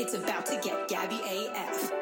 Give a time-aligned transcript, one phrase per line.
[0.00, 1.92] It's about to get Gabby AF.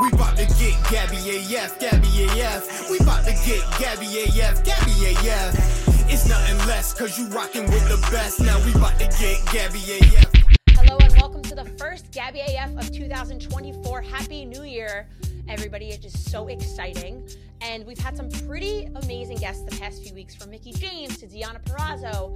[0.00, 2.88] We about to get Gabby AF, Gabby AF.
[2.88, 6.08] We about to get Gabby AF, Gabby AF.
[6.08, 8.38] It's nothing less, cause you rocking with the best.
[8.40, 10.32] Now we about to get Gabby AF.
[10.76, 14.02] Hello and welcome to the first Gabby AF of 2024.
[14.02, 15.08] Happy New Year,
[15.48, 15.88] everybody.
[15.88, 17.28] It is so exciting.
[17.62, 21.26] And we've had some pretty amazing guests the past few weeks from Mickie James to
[21.26, 22.32] Deonna Purrazzo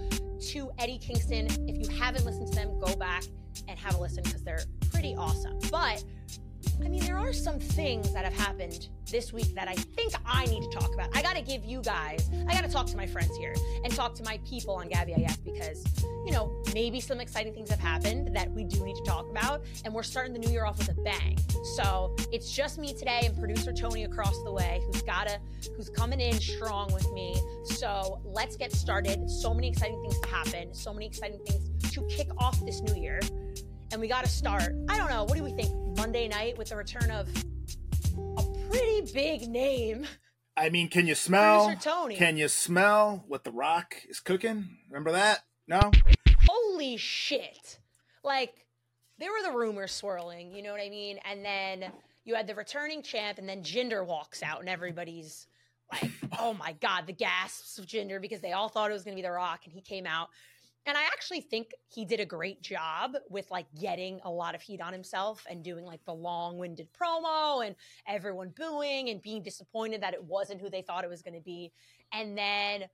[0.51, 1.47] to Eddie Kingston.
[1.69, 3.23] If you haven't listened to them, go back
[3.69, 5.59] and have a listen because they're pretty awesome.
[5.71, 6.05] But
[6.85, 10.45] I mean, there are some things that have happened this week that I think I
[10.47, 11.17] need to talk about.
[11.17, 13.95] I got to give you guys, I got to talk to my friends here and
[13.95, 15.85] talk to my people on Gabby AF because,
[16.27, 19.65] you know, maybe some exciting things have happened that we do need to talk about.
[19.85, 21.39] And we're starting the new year off with a bang.
[21.77, 25.41] So it's just me today and producer Tony across the way who's got to,
[25.77, 27.41] who's coming in strong with me.
[27.65, 29.31] So let's get started.
[29.31, 33.01] So many exciting things to happen, so many exciting things to kick off this new
[33.01, 33.21] year
[33.93, 34.75] and we got to start.
[34.89, 35.25] I don't know.
[35.25, 35.71] What do we think?
[35.97, 37.29] Monday night with the return of
[38.37, 40.07] a pretty big name.
[40.57, 41.75] I mean, can you smell?
[41.81, 42.17] Tony.
[42.17, 44.69] Can you smell what The Rock is cooking?
[44.91, 45.45] Remember that?
[45.69, 45.91] No.
[46.47, 47.81] Holy shit!
[48.23, 48.67] Like
[49.19, 50.53] there were the rumors swirling.
[50.53, 51.19] You know what I mean?
[51.25, 51.91] And then
[52.25, 55.47] you had the returning champ, and then Jinder walks out, and everybody's
[55.93, 59.17] like, "Oh my god!" The gasps of Jinder because they all thought it was going
[59.17, 60.29] to be The Rock, and he came out
[60.87, 64.63] and I actually think he did a great job with like getting a lot of
[64.63, 67.75] heat on himself and doing like the long winded promo and
[68.07, 71.41] everyone booing and being disappointed that it wasn't who they thought it was going to
[71.41, 71.73] be.
[72.13, 72.85] And then,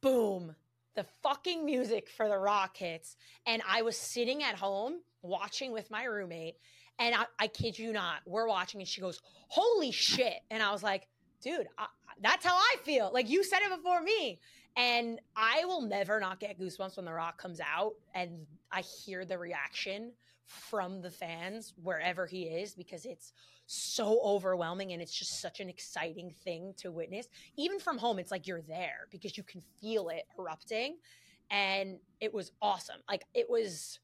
[0.00, 0.54] boom,
[0.94, 3.16] the fucking music for The Rock hits.
[3.46, 6.56] And I was sitting at home watching with my roommate.
[6.98, 10.40] And I, I kid you not, we're watching and she goes, Holy shit.
[10.50, 11.08] And I was like,
[11.42, 11.86] dude, I,
[12.22, 13.10] that's how I feel.
[13.12, 14.40] Like you said it before me.
[14.76, 19.24] And I will never not get goosebumps when The Rock comes out and I hear
[19.24, 20.12] the reaction
[20.44, 23.32] from the fans wherever he is because it's
[23.66, 27.28] so overwhelming and it's just such an exciting thing to witness.
[27.56, 30.98] Even from home, it's like you're there because you can feel it erupting.
[31.50, 33.00] And it was awesome.
[33.08, 33.98] Like it was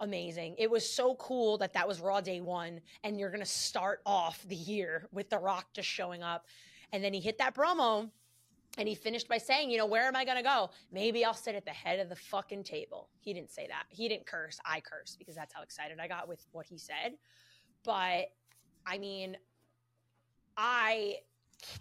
[0.00, 0.54] amazing.
[0.58, 4.42] It was so cool that that was Raw Day One, and you're gonna start off
[4.48, 6.46] the year with The Rock just showing up,
[6.92, 8.10] and then he hit that promo,
[8.76, 10.70] and he finished by saying, you know, where am I going to go?
[10.92, 13.08] Maybe I'll sit at the head of the fucking table.
[13.20, 13.84] He didn't say that.
[13.88, 14.58] He didn't curse.
[14.64, 17.16] I cursed because that's how excited I got with what he said.
[17.84, 18.32] But
[18.86, 19.36] I mean,
[20.56, 21.16] I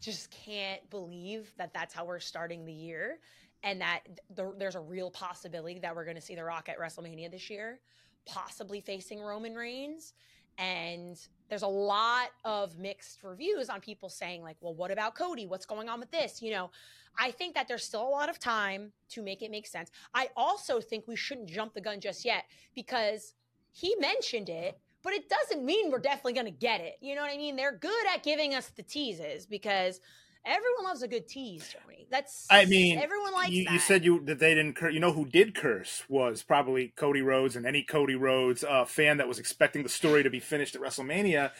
[0.01, 3.19] just can't believe that that's how we're starting the year
[3.63, 4.01] and that
[4.35, 7.49] the, there's a real possibility that we're going to see The Rock at WrestleMania this
[7.49, 7.79] year,
[8.25, 10.13] possibly facing Roman Reigns.
[10.57, 11.17] And
[11.53, 15.45] there's a lot of mixed reviews on people saying, like, well, what about Cody?
[15.45, 16.41] What's going on with this?
[16.41, 16.71] You know,
[17.19, 19.91] I think that there's still a lot of time to make it make sense.
[20.15, 23.35] I also think we shouldn't jump the gun just yet because
[23.71, 26.95] he mentioned it, but it doesn't mean we're definitely going to get it.
[27.01, 27.55] You know what I mean?
[27.55, 29.99] They're good at giving us the teases because
[30.45, 31.75] everyone loves a good tease.
[32.09, 33.73] That's I mean, everyone likes you, that.
[33.73, 34.93] you said you that they didn't curse.
[34.93, 39.17] You know who did curse was probably Cody Rhodes and any Cody Rhodes uh, fan
[39.17, 41.51] that was expecting the story to be finished at WrestleMania.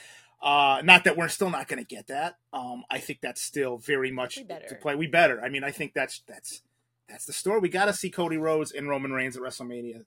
[0.42, 2.38] Uh, not that we're still not going to get that.
[2.52, 4.94] Um, I think that's still very much to play.
[4.94, 5.42] We better.
[5.42, 6.62] I mean, I think that's that's
[7.08, 7.60] that's the story.
[7.60, 10.06] We got to see Cody Rhodes and Roman Reigns at WrestleMania.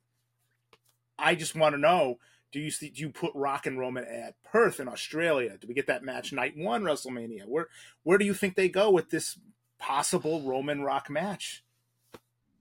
[1.19, 2.19] I just want to know:
[2.57, 2.89] Do you see?
[2.89, 5.59] Do you put Rock and Roman at Perth in Australia?
[5.61, 7.45] Do we get that match night one WrestleMania?
[7.45, 7.69] Where
[8.03, 9.39] where do you think they go with this
[9.79, 11.63] possible Roman Rock match?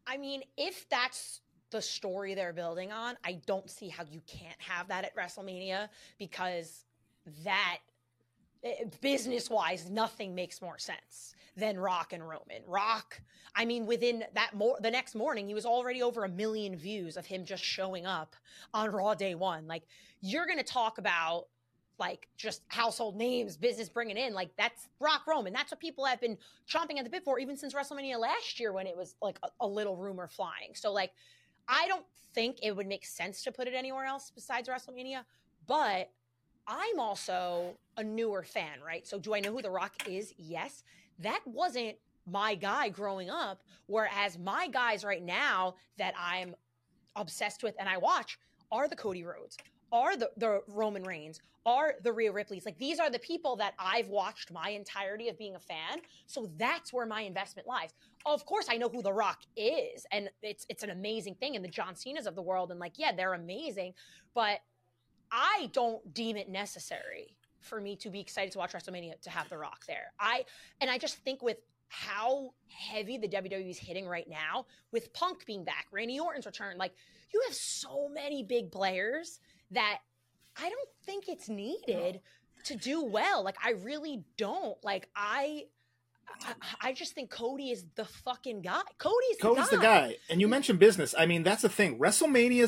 [0.06, 1.40] I mean, if that's
[1.70, 5.88] the story they're building on, I don't see how you can't have that at WrestleMania
[6.20, 6.84] because
[7.46, 7.80] that
[8.66, 12.64] Eh, business wise, nothing makes more sense than Rock and Roman.
[12.68, 13.22] Rock,
[13.56, 17.16] I mean, within that more the next morning, he was already over a million views
[17.16, 18.36] of him just showing up
[18.74, 19.68] on Raw Day One.
[19.68, 19.84] Like,
[20.20, 21.46] you're gonna talk about
[22.00, 24.34] like just household names, business bringing in.
[24.34, 25.54] Like that's Rock Roman.
[25.54, 26.38] That's what people have been
[26.68, 29.48] chomping at the bit for, even since WrestleMania last year when it was like a,
[29.62, 30.74] a little rumor flying.
[30.74, 31.12] So like,
[31.68, 35.24] I don't think it would make sense to put it anywhere else besides WrestleMania.
[35.68, 36.10] But
[36.68, 39.06] I'm also a newer fan, right?
[39.06, 40.34] So do I know who The Rock is?
[40.38, 40.84] Yes.
[41.20, 43.62] That wasn't my guy growing up.
[43.88, 46.56] Whereas my guys right now that I'm
[47.16, 48.40] obsessed with and I watch
[48.72, 49.58] are the Cody Rhodes,
[49.92, 52.66] are the, the Roman Reigns, are the Rhea Ripleys.
[52.66, 56.00] Like these are the people that I've watched my entirety of being a fan.
[56.28, 57.90] So that's where my investment lies.
[58.26, 61.56] Of course, I know who The Rock is, and it's it's an amazing thing.
[61.56, 63.94] And the John Cena's of the world, and like, yeah, they're amazing.
[64.34, 64.60] But
[65.32, 69.50] I don't deem it necessary for me to be excited to watch WrestleMania to have
[69.50, 70.14] The Rock there.
[70.20, 70.46] I
[70.80, 71.58] and I just think with
[71.88, 76.78] how heavy the WWE is hitting right now, with Punk being back, Randy Orton's return,
[76.78, 76.94] like
[77.34, 79.40] you have so many big players
[79.72, 80.00] that
[80.58, 82.22] I don't think it's needed
[82.66, 83.44] to do well.
[83.44, 84.78] Like I really don't.
[84.84, 85.66] Like I
[86.82, 88.82] I, just think Cody is the fucking guy.
[88.98, 90.08] Cody's, Cody's the, the guy.
[90.10, 91.16] guy, and you mentioned business.
[91.18, 92.00] I mean, that's the thing.
[92.00, 92.66] WrestleMania,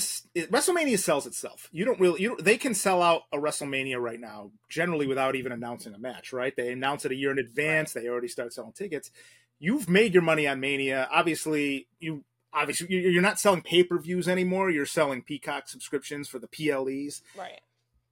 [0.49, 1.69] WrestleMania sells itself.
[1.71, 5.35] You don't really, you don't, they can sell out a WrestleMania right now, generally without
[5.35, 6.33] even announcing a match.
[6.33, 6.55] Right?
[6.55, 7.93] They announce it a year in advance.
[7.93, 9.11] They already start selling tickets.
[9.59, 11.07] You've made your money on Mania.
[11.11, 12.23] Obviously, you
[12.53, 14.69] obviously you're not selling pay per views anymore.
[14.69, 17.21] You're selling Peacock subscriptions for the PLEs.
[17.37, 17.61] Right.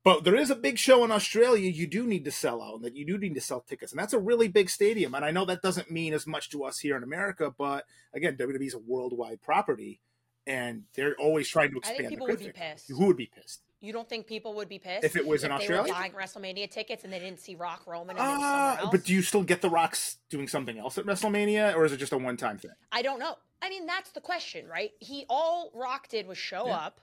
[0.05, 2.83] But there is a big show in Australia you do need to sell out, and
[2.85, 5.15] that you do need to sell tickets, and that's a really big stadium.
[5.15, 8.37] And I know that doesn't mean as much to us here in America, but again,
[8.37, 9.99] WWE is a worldwide property,
[10.45, 11.97] and they're always trying to I expand.
[11.97, 12.89] think the people would be pissed.
[12.89, 13.61] Who would be pissed?
[13.81, 15.91] You don't think people would be pissed If it was in they Australia?
[15.93, 19.13] were buying WrestleMania tickets and they didn't see Rock Roman and they Uh, but do
[19.13, 22.17] you still get the Rocks doing something else at WrestleMania, or is it just a
[22.17, 22.71] one-time thing?
[22.91, 23.35] I don't know.
[23.61, 24.91] I mean, that's the question, right?
[24.99, 26.77] He all Rock did was show Yeah.
[26.77, 27.01] up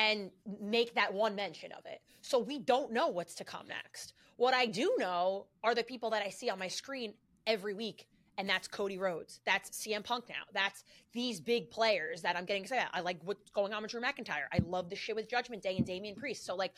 [0.00, 0.30] and
[0.60, 2.00] make that one mention of it.
[2.22, 4.14] So we don't know what's to come next.
[4.36, 7.14] What I do know are the people that I see on my screen
[7.46, 8.06] every week.
[8.38, 9.40] And that's Cody Rhodes.
[9.44, 10.42] That's CM Punk now.
[10.54, 12.82] That's these big players that I'm getting excited.
[12.82, 12.96] about.
[12.96, 14.46] I like what's going on with Drew McIntyre.
[14.50, 16.46] I love the shit with Judgment Day and Damian Priest.
[16.46, 16.72] So like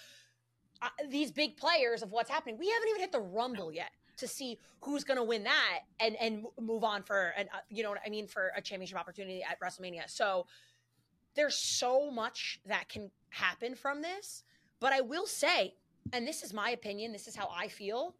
[0.80, 2.58] uh, these big players of what's happening.
[2.58, 6.16] We haven't even hit the Rumble yet to see who's going to win that and
[6.16, 9.44] and move on for an uh, you know what I mean for a championship opportunity
[9.48, 10.10] at WrestleMania.
[10.10, 10.46] So
[11.34, 14.42] there's so much that can happen from this,
[14.80, 15.74] but I will say,
[16.12, 18.16] and this is my opinion, this is how I feel.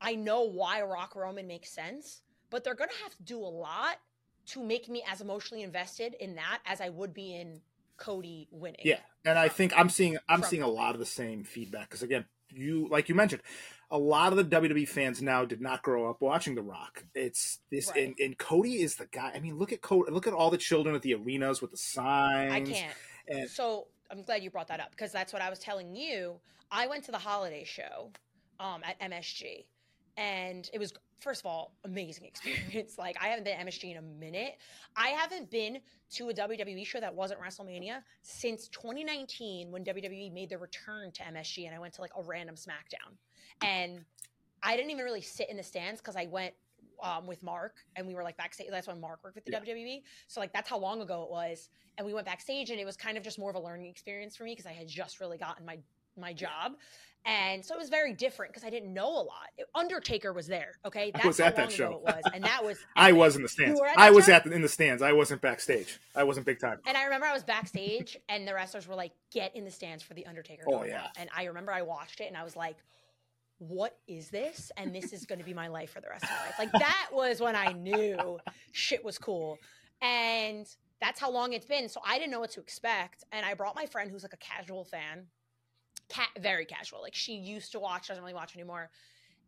[0.00, 3.46] I know why Rock Roman makes sense, but they're going to have to do a
[3.46, 3.96] lot
[4.46, 7.60] to make me as emotionally invested in that as I would be in
[7.96, 8.80] Cody winning.
[8.82, 12.02] Yeah, and I think I'm seeing I'm seeing a lot of the same feedback because
[12.02, 13.42] again, you like you mentioned,
[13.90, 17.04] a lot of the WWE fans now did not grow up watching The Rock.
[17.14, 18.04] It's this, Right.
[18.04, 19.32] and, and Cody is the guy.
[19.34, 20.12] I mean, look at Cody.
[20.12, 22.52] Look at all the children at the arenas with the signs.
[22.52, 22.94] I can't.
[23.28, 26.36] And So I'm glad you brought that up because that's what I was telling you.
[26.70, 28.10] I went to the holiday show
[28.60, 29.64] um, at MSG,
[30.16, 32.94] and it was first of all amazing experience.
[32.98, 34.56] Like I haven't been to MSG in a minute.
[34.96, 35.78] I haven't been
[36.12, 41.22] to a WWE show that wasn't WrestleMania since 2019 when WWE made their return to
[41.22, 43.14] MSG, and I went to like a random SmackDown,
[43.62, 44.04] and
[44.62, 46.54] I didn't even really sit in the stands because I went.
[47.02, 48.66] Um, with Mark, and we were like backstage.
[48.70, 49.60] That's when Mark worked with the Yeah.
[49.60, 50.02] WWE.
[50.28, 52.94] So like that's how long ago it was and we went backstage and it was
[52.94, 55.38] kind of just more of a learning experience for me because I had just really
[55.38, 55.78] gotten my
[56.16, 56.72] my job.
[57.26, 59.50] And so it was very different because I didn't know a lot.
[59.74, 61.12] Undertaker was there, okay?
[61.14, 61.92] I was at that show.
[61.92, 62.22] it was.
[62.32, 63.78] And that was I was in the stands.
[63.96, 64.32] I was show?
[64.32, 65.02] at the, in the stands.
[65.02, 66.00] I wasn't backstage.
[66.16, 66.78] I wasn't big time.
[66.86, 70.02] and I remember I was backstage and the wrestlers were like, get in the stands
[70.02, 70.62] for the Undertaker.
[70.66, 71.02] Oh, yeah.
[71.02, 72.76] worry." And I remember I watched it and I was like,
[73.58, 74.72] what is this?
[74.78, 76.54] And this is going to be my life for the rest of my life.
[76.58, 78.38] Like that was when I knew
[78.72, 79.58] shit was cool.
[80.00, 80.66] And
[81.00, 81.88] that's how long it's been.
[81.90, 83.24] So I didn't know what to expect.
[83.32, 85.26] And I brought my friend who's like a casual fan,
[86.10, 87.00] cat, very casual.
[87.00, 88.90] Like she used to watch, doesn't really watch anymore.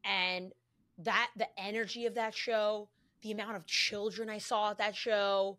[0.05, 0.53] And
[0.99, 2.89] that, the energy of that show,
[3.23, 5.59] the amount of children I saw at that show,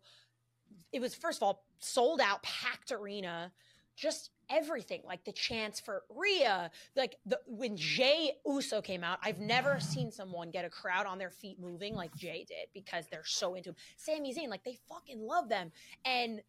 [0.92, 3.52] it was first of all sold out, packed arena,
[3.96, 5.02] just everything.
[5.04, 10.10] Like the chance for Rhea, like the when Jay Uso came out, I've never seen
[10.10, 13.70] someone get a crowd on their feet moving like Jay did because they're so into
[13.70, 13.76] him.
[13.96, 15.72] Sami Zayn, like they fucking love them,
[16.04, 16.40] and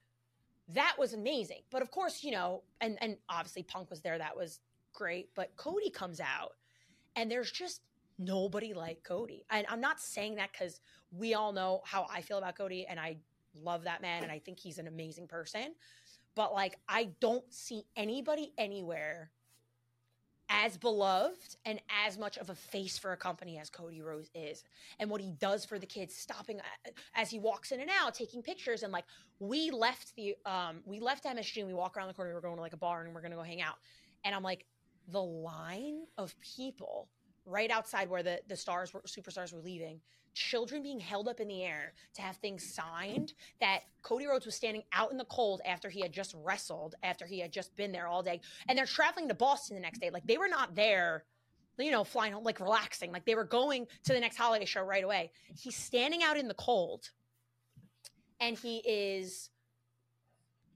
[0.74, 1.62] that was amazing.
[1.70, 4.60] But of course, you know, and and obviously Punk was there, that was
[4.94, 5.30] great.
[5.36, 6.54] But Cody comes out,
[7.16, 7.82] and there's just
[8.18, 9.46] nobody like Cody.
[9.50, 10.82] And I'm not saying that because
[11.12, 13.18] we all know how I feel about Cody, and I
[13.62, 15.76] love that man, and I think he's an amazing person.
[16.36, 19.32] But like, I don't see anybody anywhere
[20.50, 24.64] as beloved and as much of a face for a company as Cody Rhodes is,
[25.00, 26.60] and what he does for the kids, stopping
[27.16, 29.06] as he walks in and out, taking pictures, and like
[29.40, 32.42] we left the um we left MSG and we walk around the corner, we we're
[32.42, 33.76] going to like a bar and we're gonna go hang out,
[34.24, 34.66] and I'm like
[35.08, 37.10] the line of people
[37.46, 40.00] right outside where the the stars were superstars were leaving
[40.36, 44.54] children being held up in the air to have things signed that Cody Rhodes was
[44.54, 47.92] standing out in the cold after he had just wrestled after he had just been
[47.92, 48.42] there all day.
[48.68, 50.12] And they're traveling to Boston the next day.
[50.12, 51.24] Like they were not there
[51.78, 53.12] you know flying home like relaxing.
[53.12, 55.32] Like they were going to the next holiday show right away.
[55.58, 57.10] He's standing out in the cold
[58.40, 59.50] and he is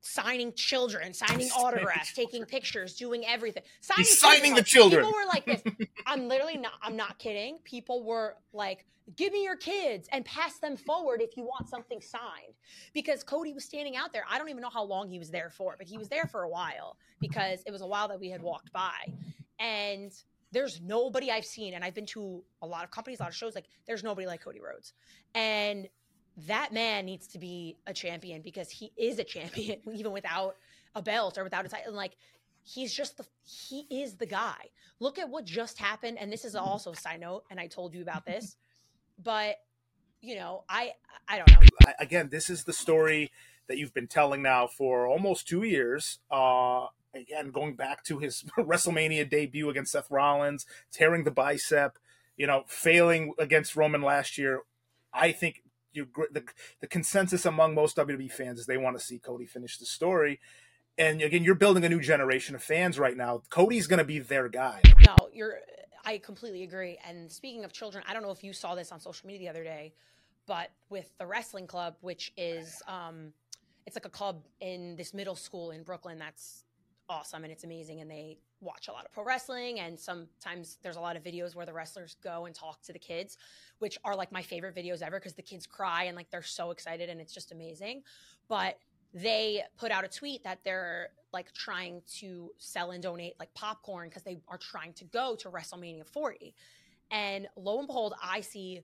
[0.02, 3.64] signing children, signing autographs, taking pictures, doing everything.
[3.82, 5.06] Signing, He's signing the children.
[5.06, 5.62] People were like this.
[6.06, 6.74] I'm literally not.
[6.82, 7.60] I'm not kidding.
[7.64, 12.02] People were like, "Give me your kids and pass them forward if you want something
[12.02, 12.54] signed."
[12.94, 14.24] Because Cody was standing out there.
[14.30, 16.44] I don't even know how long he was there for, but he was there for
[16.44, 19.14] a while because it was a while that we had walked by,
[19.60, 20.12] and
[20.52, 23.36] there's nobody I've seen, and I've been to a lot of companies, a lot of
[23.36, 23.54] shows.
[23.54, 24.94] Like, there's nobody like Cody Rhodes,
[25.36, 25.88] and
[26.48, 30.56] that man needs to be a champion because he is a champion even without
[30.96, 31.88] a belt or without a title.
[31.88, 32.16] And like
[32.64, 34.70] he's just the he is the guy.
[35.00, 37.94] Look at what just happened, and this is also a side note, and I told
[37.94, 38.56] you about this,
[39.24, 39.56] but
[40.22, 40.94] you know, I
[41.28, 41.60] I don't know.
[41.86, 43.32] I- again, this is the story
[43.68, 46.20] that you've been telling now for almost two years.
[46.32, 51.98] Uh, again, going back to his WrestleMania debut against Seth Rollins, tearing the bicep,
[52.36, 54.62] you know, failing against Roman last year.
[55.14, 56.44] I think you the
[56.80, 60.40] the consensus among most WWE fans is they want to see Cody finish the story.
[60.98, 63.42] And again, you're building a new generation of fans right now.
[63.50, 64.82] Cody's going to be their guy.
[65.06, 65.60] No, you're.
[66.06, 66.98] I completely agree.
[67.08, 69.50] And speaking of children, I don't know if you saw this on social media the
[69.50, 69.94] other day,
[70.48, 73.34] but with the wrestling club, which is, um,
[73.86, 76.18] it's like a club in this middle school in Brooklyn.
[76.18, 76.64] That's
[77.10, 78.02] awesome and it's amazing.
[78.02, 79.80] And they watch a lot of pro wrestling.
[79.80, 83.00] And sometimes there's a lot of videos where the wrestlers go and talk to the
[83.00, 83.38] kids,
[83.80, 86.72] which are like my favorite videos ever because the kids cry and like they're so
[86.72, 88.04] excited and it's just amazing.
[88.48, 88.78] But
[89.14, 94.10] they put out a tweet that they're like trying to sell and donate like popcorn
[94.10, 96.54] because they are trying to go to WrestleMania 40.
[97.12, 98.82] And lo and behold, I see,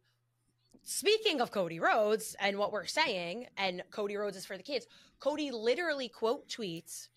[0.83, 4.87] speaking of Cody Rhodes and what we're saying, and Cody Rhodes is for the kids,
[5.19, 7.09] Cody literally quote tweets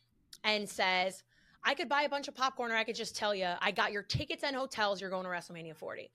[0.44, 1.22] and says,
[1.64, 3.92] I could buy a bunch of popcorn or I could just tell you, I got
[3.92, 5.00] your tickets and hotels.
[5.00, 6.10] You're going to WrestleMania 40.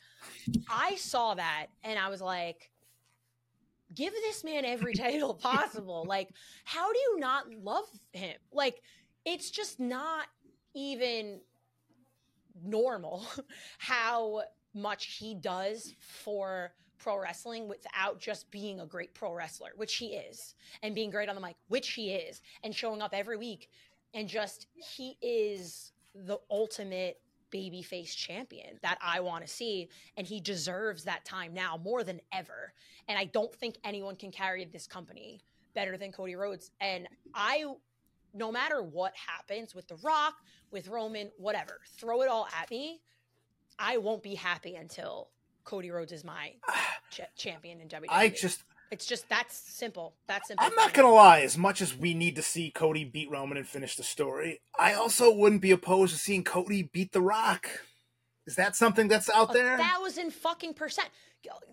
[0.70, 2.70] I saw that and I was like,
[3.94, 6.06] give this man every title possible.
[6.08, 6.30] like,
[6.64, 8.36] how do you not love him?
[8.52, 8.82] Like,
[9.26, 10.26] it's just not
[10.74, 11.42] even
[12.64, 13.26] normal
[13.78, 19.96] how much he does for pro wrestling without just being a great pro wrestler, which
[19.96, 23.38] he is, and being great on the mic, which he is, and showing up every
[23.38, 23.70] week.
[24.14, 27.20] And just, he is the ultimate
[27.54, 29.90] babyface champion that I want to see.
[30.18, 32.74] And he deserves that time now more than ever.
[33.08, 35.42] And I don't think anyone can carry this company
[35.74, 36.72] better than Cody Rhodes.
[36.82, 37.66] And I,
[38.34, 40.36] no matter what happens with The Rock,
[40.72, 43.02] with Roman, whatever, throw it all at me.
[43.80, 45.30] I won't be happy until
[45.64, 46.54] Cody Rhodes is my
[47.12, 48.06] ch- champion in WWE.
[48.10, 48.64] I just,
[48.94, 50.14] it's just that's simple.
[50.28, 50.64] That's simple.
[50.66, 51.42] I'm not gonna lie.
[51.42, 54.94] As much as we need to see Cody beat Roman and finish the story, I
[54.94, 57.68] also wouldn't be opposed to seeing Cody beat The Rock.
[58.46, 59.78] Is that something that's out a there?
[59.80, 61.10] thousand fucking percent.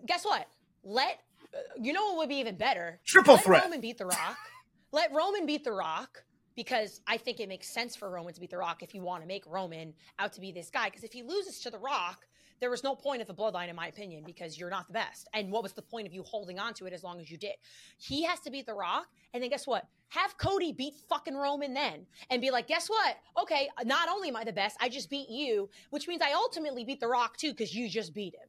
[0.07, 0.47] Guess what?
[0.83, 1.21] Let
[1.55, 3.01] uh, you know what would be even better.
[3.05, 3.65] Triple Let threat.
[3.65, 4.39] Roman beat The Rock.
[4.93, 6.25] Let Roman beat The Rock
[6.57, 9.23] because I think it makes sense for Roman to beat The Rock if you want
[9.23, 10.87] to make Roman out to be this guy.
[10.87, 12.27] Because if he loses to The Rock,
[12.61, 15.29] there was no point of the bloodline, in my opinion, because you're not the best.
[15.33, 17.37] And what was the point of you holding on to it as long as you
[17.37, 17.55] did?
[17.97, 19.89] He has to beat The Rock, and then guess what?
[20.09, 23.17] Have Cody beat fucking Roman then, and be like, guess what?
[23.41, 26.85] Okay, not only am I the best, I just beat you, which means I ultimately
[26.85, 28.49] beat The Rock too, because you just beat him.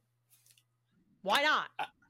[1.22, 1.68] Why not?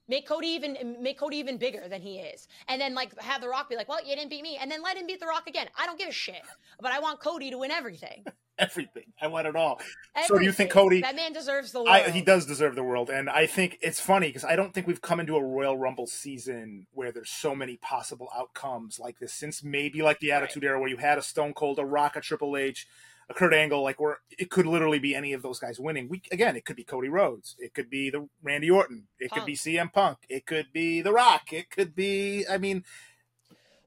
[0.08, 3.48] Make Cody even make Cody even bigger than he is, and then like have The
[3.48, 5.46] Rock be like, "Well, you didn't beat me," and then let him beat The Rock
[5.46, 5.68] again.
[5.78, 6.42] I don't give a shit,
[6.80, 8.24] but I want Cody to win everything.
[8.58, 9.04] Everything.
[9.20, 9.80] I want it all.
[10.26, 11.00] So do you think Cody?
[11.00, 11.88] That man deserves the world.
[11.88, 14.86] I, he does deserve the world, and I think it's funny because I don't think
[14.86, 19.32] we've come into a Royal Rumble season where there's so many possible outcomes like this
[19.32, 22.20] since maybe like the Attitude Era, where you had a Stone Cold, a Rock, a
[22.20, 22.86] Triple H,
[23.32, 26.08] a Kurt Angle, like where it could literally be any of those guys winning.
[26.08, 29.44] We again, it could be Cody Rhodes, it could be the Randy Orton, it could
[29.44, 32.44] be CM Punk, it could be The Rock, it could be.
[32.48, 32.84] I mean,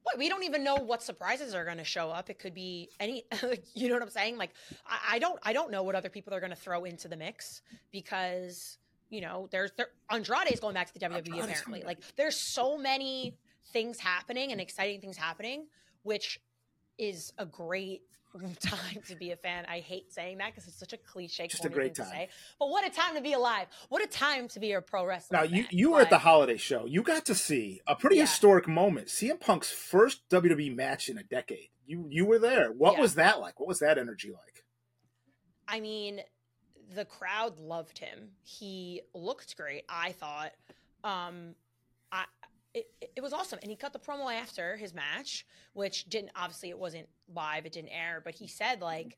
[0.04, 2.30] What, we don't even know what surprises are going to show up.
[2.30, 3.26] It could be any,
[3.74, 4.38] you know what I'm saying?
[4.38, 4.52] Like,
[4.88, 7.18] I, I don't, I don't know what other people are going to throw into the
[7.18, 7.62] mix
[7.92, 8.78] because
[9.10, 11.84] you know there's there, Andrade is going back to the WWE Andrade's apparently.
[11.84, 13.38] Like, there's so many
[13.72, 15.68] things happening and exciting things happening,
[16.04, 16.40] which
[16.98, 18.04] is a great
[18.60, 19.66] time to be a fan.
[19.68, 22.12] I hate saying that because it's such a cliche, Just a great thing to time.
[22.12, 22.30] say.
[22.60, 23.68] But what a time to be alive!
[23.90, 25.38] What a time to be a pro wrestler.
[25.40, 26.86] now you you were at the holiday show.
[26.86, 28.24] You got to see a pretty Yeah.
[28.24, 29.08] historic moment.
[29.08, 31.70] CM Punk's first WWE match in a decade.
[31.86, 32.72] You you were there.
[32.72, 33.02] What Yeah.
[33.02, 33.60] was that like?
[33.60, 34.64] What was that energy like?
[35.68, 36.22] I mean,
[36.94, 38.32] the crowd loved him.
[38.44, 40.52] He looked great, I thought.
[41.04, 41.56] Um,
[42.76, 46.70] it, it was awesome, and he cut the promo after his match, which didn't obviously
[46.70, 49.18] it wasn't live, it didn't air, but he said like,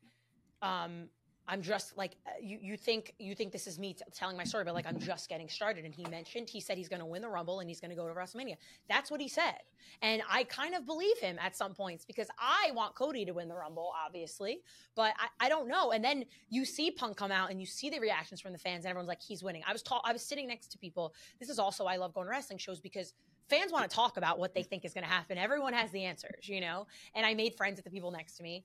[0.62, 1.08] um,
[1.50, 2.58] I'm just like you.
[2.60, 5.30] You think you think this is me t- telling my story, but like I'm just
[5.30, 5.86] getting started.
[5.86, 7.96] And he mentioned he said he's going to win the Rumble and he's going to
[7.96, 8.56] go to WrestleMania.
[8.86, 9.56] That's what he said,
[10.02, 13.48] and I kind of believe him at some points because I want Cody to win
[13.48, 14.60] the Rumble, obviously,
[14.94, 15.92] but I, I don't know.
[15.92, 18.84] And then you see Punk come out and you see the reactions from the fans,
[18.84, 19.62] and everyone's like, he's winning.
[19.66, 21.14] I was ta- I was sitting next to people.
[21.40, 23.14] This is also I love going to wrestling shows because
[23.48, 25.38] fans want to talk about what they think is going to happen.
[25.38, 26.86] Everyone has the answers, you know.
[27.14, 28.64] And I made friends with the people next to me,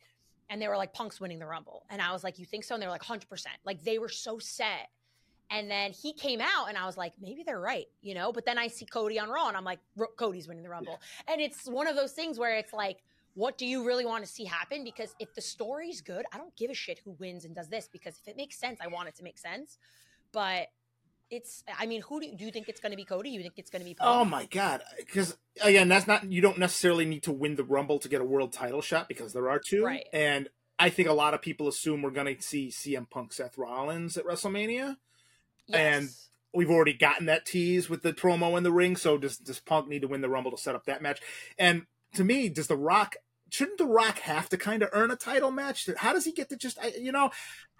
[0.49, 2.75] and they were like, "Punk's winning the Rumble," and I was like, "You think so?"
[2.75, 4.89] And they were like, "100 percent." Like they were so set.
[5.49, 8.31] And then he came out, and I was like, maybe they're right, you know.
[8.31, 9.77] But then I see Cody on Raw, and I'm like,
[10.17, 13.03] Cody's winning the Rumble, and it's one of those things where it's like
[13.35, 14.83] what do you really want to see happen?
[14.83, 17.89] Because if the story's good, I don't give a shit who wins and does this
[17.91, 19.77] because if it makes sense, I want it to make sense.
[20.31, 20.67] But
[21.29, 23.29] it's, I mean, who do, do you think it's going to be Cody?
[23.29, 24.21] You think it's going to be Paul?
[24.21, 24.81] Oh my god!
[24.97, 28.25] Because again, that's not you don't necessarily need to win the Rumble to get a
[28.25, 30.05] world title shot because there are two, Right.
[30.13, 30.49] and
[30.79, 34.17] I think a lot of people assume we're going to see CM Punk, Seth Rollins
[34.17, 34.97] at WrestleMania.
[35.71, 36.09] and-
[36.55, 39.87] We've already gotten that tease with the promo in the ring, so does does Punk
[39.87, 41.19] need to win the Rumble to set up that match?
[41.57, 43.15] And to me, does the Rock?
[43.53, 45.87] Shouldn't the Rock have to kind of earn a title match?
[45.97, 47.29] How does he get to just, I- you know?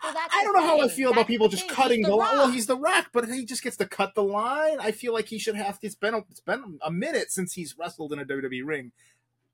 [0.03, 0.97] Well, I don't know how I thing.
[0.97, 1.71] feel about people just thing.
[1.75, 2.37] cutting He's the, line.
[2.37, 4.77] Well, he's the Rock, but he just gets to cut the line.
[4.79, 5.79] I feel like he should have.
[5.81, 8.91] It's been a, it's been a minute since he's wrestled in a WWE ring.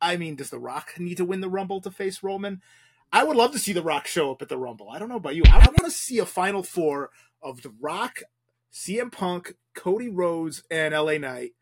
[0.01, 2.61] I mean, does the Rock need to win the Rumble to face Roman?
[3.13, 4.89] I would love to see the Rock show up at the Rumble.
[4.89, 5.43] I don't know about you.
[5.49, 7.11] I want to see a Final Four
[7.41, 8.23] of the Rock,
[8.73, 11.53] CM Punk, Cody Rhodes, and LA Knight,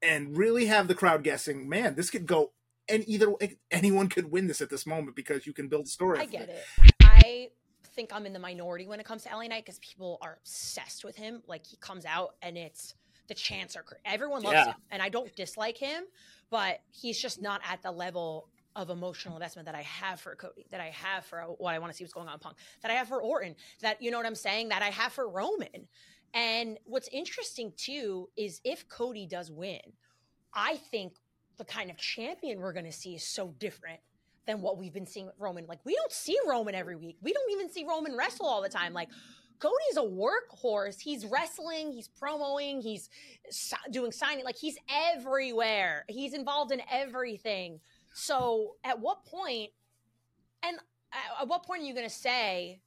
[0.00, 1.68] and really have the crowd guessing.
[1.68, 2.52] Man, this could go.
[2.88, 5.88] And either eh, anyone could win this at this moment because you can build a
[5.88, 6.20] story.
[6.20, 6.64] I get it.
[7.02, 7.50] I
[7.94, 11.04] think I'm in the minority when it comes to LA Knight because people are obsessed
[11.04, 11.42] with him.
[11.46, 12.94] Like he comes out and it's
[13.28, 14.66] the chants are everyone loves Yeah.
[14.66, 16.04] him, and I don't dislike him,
[16.50, 20.66] but he's just not at the level of emotional investment that I have for Cody,
[20.70, 22.90] that I have for what I want to see what's going on in Punk, that
[22.90, 25.88] I have for Orton, that you know what I'm saying, that I have for Roman.
[26.34, 29.80] And what's interesting too is if Cody does win,
[30.52, 31.14] I think
[31.58, 34.00] the kind of champion we're going to see is so different
[34.46, 35.66] than what we've been seeing with Roman.
[35.66, 37.16] Like we don't see Roman every week.
[37.22, 38.92] We don't even see Roman wrestle all the time.
[38.92, 39.08] Like
[39.58, 41.00] Cody's a workhorse.
[41.00, 43.08] He's wrestling, he's promoting, he's
[43.90, 44.44] doing signing.
[44.44, 44.76] Like he's
[45.16, 46.04] everywhere.
[46.08, 47.80] He's involved in everything.
[48.14, 49.70] So at what point,
[50.62, 50.76] and
[51.12, 52.80] at- at what point are you going to say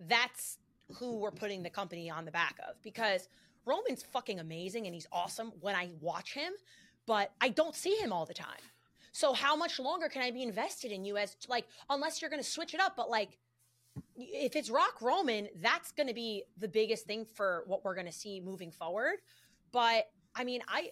[0.00, 0.58] that's
[0.96, 2.80] who we're putting the company on the back of?
[2.82, 3.28] Because
[3.64, 6.52] Roman's fucking amazing and he's awesome when I watch him,
[7.06, 8.62] but I don't see him all the time.
[9.12, 12.42] So how much longer can I be invested in you as like unless you're going
[12.42, 13.38] to switch it up, but like
[14.16, 18.06] if it's Rock Roman, that's going to be the biggest thing for what we're going
[18.06, 19.16] to see moving forward.
[19.72, 20.90] But I mean, I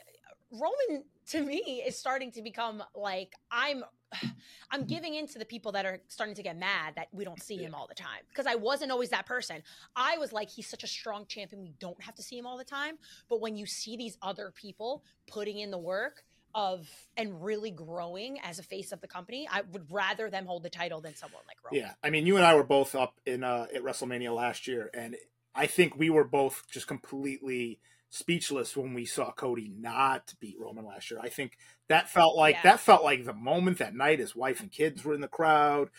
[0.50, 3.84] Roman to me is starting to become like I'm
[4.70, 7.42] I'm giving in to the people that are starting to get mad that we don't
[7.42, 9.62] see him all the time because I wasn't always that person.
[9.94, 12.58] I was like he's such a strong champion we don't have to see him all
[12.58, 12.96] the time,
[13.28, 16.24] but when you see these other people putting in the work
[16.54, 20.62] of and really growing as a face of the company, I would rather them hold
[20.62, 21.86] the title than someone like Roman.
[21.86, 24.90] Yeah, I mean, you and I were both up in uh, at WrestleMania last year,
[24.94, 25.16] and
[25.54, 27.80] I think we were both just completely
[28.14, 31.18] speechless when we saw Cody not beat Roman last year.
[31.22, 32.62] I think that felt like Yeah.
[32.62, 34.20] that felt like the moment that night.
[34.20, 35.90] His wife and kids were in the crowd.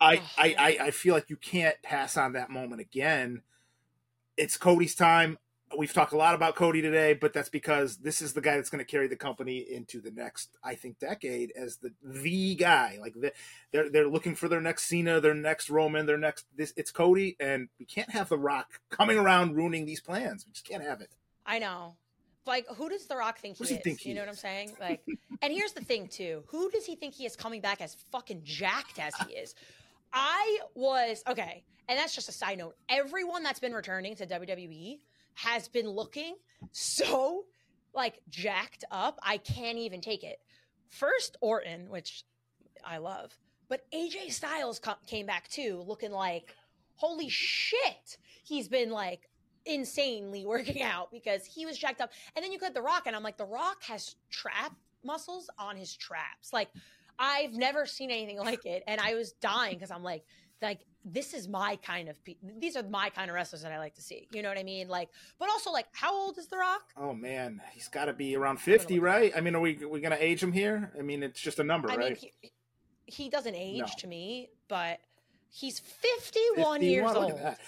[0.00, 0.54] I, Oh, I.
[0.58, 3.42] I, I feel like you can't pass on that moment again.
[4.36, 5.38] It's Cody's time.
[5.76, 8.70] We've talked a lot about Cody today, but that's because this is the guy that's
[8.70, 12.98] going to carry the company into the next, I think, decade as the the guy.
[13.00, 13.32] Like the,
[13.72, 16.72] they're they're looking for their next Cena, their next Roman, their next this.
[16.76, 20.46] It's Cody, and we can't have The Rock coming around ruining these plans.
[20.46, 21.10] We just can't have it.
[21.46, 21.96] I know.
[22.46, 23.80] Like, who does The Rock think he he is?
[23.82, 24.72] think he you know what I'm saying?
[24.78, 25.02] Like,
[25.42, 28.42] and here's the thing too: who does he think he is coming back as fucking
[28.44, 29.54] jacked as he is?
[30.12, 32.76] I was okay, and that's just a side note.
[32.88, 34.98] Everyone that's been returning to WWE
[35.34, 36.36] has been looking
[36.70, 37.44] so
[37.94, 39.18] like jacked up.
[39.22, 40.38] I can't even take it.
[40.88, 42.24] First, Orton, which
[42.84, 43.32] I love,
[43.68, 46.54] but AJ Styles co- came back too, looking like
[46.96, 48.18] holy shit.
[48.44, 49.28] He's been like
[49.66, 52.12] insanely working out because he was jacked up.
[52.36, 54.74] And then you got The Rock, and I'm like, The Rock has trap
[55.04, 56.52] muscles on his traps.
[56.52, 56.68] Like,
[57.18, 58.82] I've never seen anything like it.
[58.86, 60.24] And I was dying because I'm like,
[60.62, 63.78] like this is my kind of pe- these are my kind of wrestlers that I
[63.78, 64.28] like to see.
[64.32, 64.88] You know what I mean?
[64.88, 66.82] Like, but also like, how old is The Rock?
[66.96, 69.30] Oh man, he's got to be around fifty, right?
[69.36, 70.90] I mean, are we we gonna age him here?
[70.98, 72.22] I mean, it's just a number, I right?
[72.22, 72.52] mean, he,
[73.04, 73.86] he doesn't age No.
[73.98, 75.00] to me, but
[75.50, 77.40] he's 51, years 51, look old.
[77.40, 77.60] at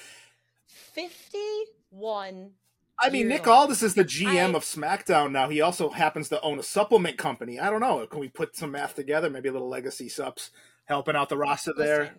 [2.01, 2.51] 51.
[2.99, 3.47] I mean, Nick.
[3.47, 5.49] Aldis is the GM I- of SmackDown now.
[5.49, 7.59] He also happens to own a supplement company.
[7.61, 8.07] I don't know.
[8.07, 9.29] Can we put some math together?
[9.29, 10.51] Maybe a little legacy subs
[10.87, 12.15] helping out the roster there.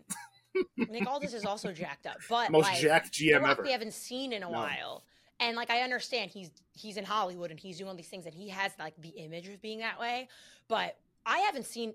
[0.77, 3.63] Listen, Nick Aldis is also jacked up, but Most like, jacked GM Rock ever.
[3.63, 4.51] we haven't seen in a No.
[4.51, 5.03] while.
[5.39, 8.33] And like I understand he's he's in Hollywood and he's doing all these things and
[8.33, 10.29] he has like the image of being that way,
[10.67, 11.93] but I haven't seen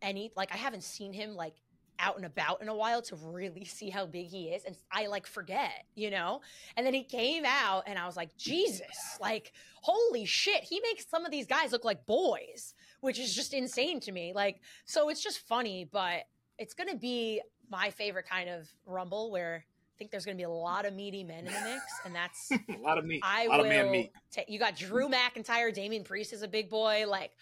[0.00, 1.54] any like I haven't seen him like
[1.98, 5.06] out and about in a while to really see how big he is and I
[5.06, 6.40] like forget, you know?
[6.76, 11.06] And then he came out and I was like, "Jesus, like holy shit, he makes
[11.08, 14.32] some of these guys look like boys." Which is just insane to me.
[14.34, 16.22] Like so it's just funny, but
[16.58, 20.40] it's going to be my favorite kind of rumble where I think there's going to
[20.40, 23.20] be a lot of meaty men in the mix, and that's a lot of meat.
[23.24, 23.64] I a lot will.
[23.66, 24.12] of man meat.
[24.32, 27.32] ta- you got Drew McIntyre, Damian Priest is a big boy, like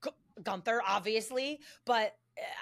[0.00, 0.10] Gu-
[0.42, 2.14] Gunther, obviously, but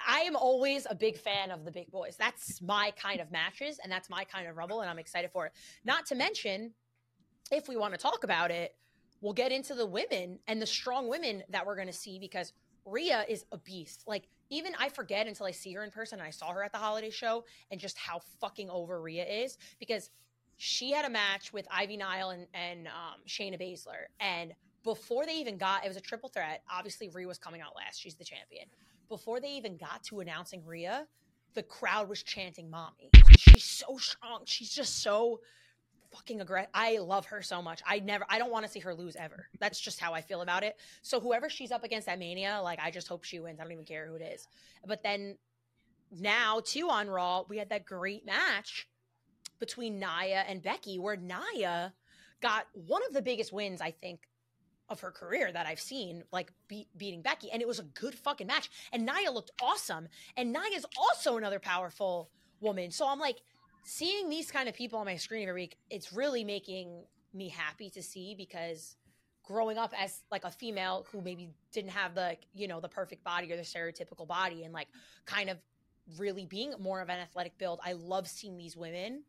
[0.07, 2.15] I am always a big fan of the big boys.
[2.17, 5.47] That's my kind of matches, and that's my kind of rumble, and I'm excited for
[5.47, 5.53] it.
[5.83, 6.73] Not to mention,
[7.51, 8.75] if we want to talk about it,
[9.21, 12.53] we'll get into the women and the strong women that we're going to see because
[12.85, 14.03] Rhea is a beast.
[14.05, 16.19] Like even I forget until I see her in person.
[16.19, 19.57] And I saw her at the holiday show, and just how fucking over Rhea is
[19.79, 20.09] because
[20.57, 25.35] she had a match with Ivy Nile and and um, Shayna Baszler, and before they
[25.35, 26.61] even got, it was a triple threat.
[26.69, 27.99] Obviously, Rhea was coming out last.
[27.99, 28.65] She's the champion.
[29.13, 31.07] Before they even got to announcing Rhea,
[31.53, 34.41] the crowd was chanting "Mommy." She's so strong.
[34.45, 35.41] She's just so
[36.11, 36.71] fucking aggressive.
[36.73, 37.83] I love her so much.
[37.85, 39.49] I never, I don't want to see her lose ever.
[39.59, 40.79] That's just how I feel about it.
[41.03, 43.59] So whoever she's up against at Mania, like I just hope she wins.
[43.59, 44.47] I don't even care who it is.
[44.83, 45.37] But then
[46.09, 48.89] now too on Raw, we had that great match
[49.59, 51.93] between Nia and Becky, where Nia
[52.41, 54.27] got one of the biggest wins I think
[54.89, 58.15] of her career that I've seen, like be- beating Becky, and it was a good
[58.15, 58.69] fucking match.
[58.91, 62.91] And Nia looked awesome, and Nia's also another powerful woman.
[62.91, 63.37] So I'm like,
[63.85, 67.89] seeing these kind of people on my screen every week, it's really making me happy
[67.89, 68.95] to see because
[69.43, 73.23] growing up as like a female who maybe didn't have the you know the perfect
[73.23, 74.87] body or the stereotypical body and like
[75.25, 75.57] kind of
[76.17, 79.23] really being more of an athletic build i love seeing these women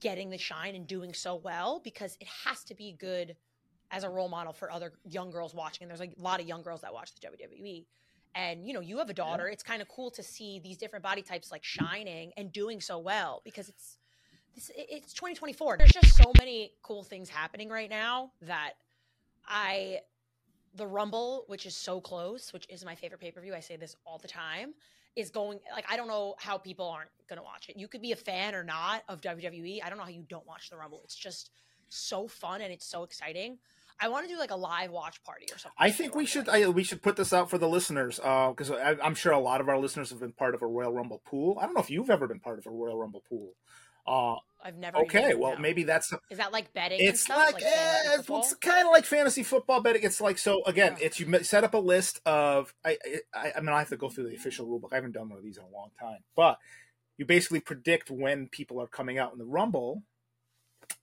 [0.00, 3.34] getting the shine and doing so well because it has to be good
[3.94, 6.48] as a role model for other young girls watching and there's like a lot of
[6.48, 7.84] young girls that watch the wwe
[8.34, 11.02] and you know you have a daughter it's kind of cool to see these different
[11.02, 13.98] body types like shining and doing so well because it's
[14.56, 18.72] it's, it's 2024 there's just so many cool things happening right now that
[19.46, 20.00] i
[20.74, 24.18] the rumble which is so close which is my favorite pay-per-view i say this all
[24.18, 24.74] the time
[25.14, 27.76] is going like i don't know how people aren't going to watch it.
[27.76, 30.46] You could be a fan or not of wwe i don't know how you don't
[30.46, 31.00] watch the rumble.
[31.04, 31.50] It's just
[31.88, 33.58] so fun and it's so exciting
[34.00, 35.76] I want to do like a live watch party or something.
[35.78, 38.96] I think we should I, we should put this out for the listeners because uh,
[39.02, 41.58] I'm sure a lot of our listeners have been part of a Royal Rumble pool.
[41.60, 43.52] I don't know if you've ever been part of a Royal Rumble pool.
[44.06, 44.98] Uh, I've never.
[44.98, 46.98] Okay, well maybe that's Is that like betting?
[47.00, 47.38] it's and stuff?
[47.38, 50.02] like, like eh, it's, it's kind of like fantasy football betting.
[50.02, 51.06] It's like so again, Yeah.
[51.06, 52.98] it's you set up a list of I,
[53.34, 54.90] I I mean I have to go through the official rule book.
[54.92, 56.58] I haven't done one of these in a long time, but
[57.16, 60.02] you basically predict when people are coming out in the Rumble.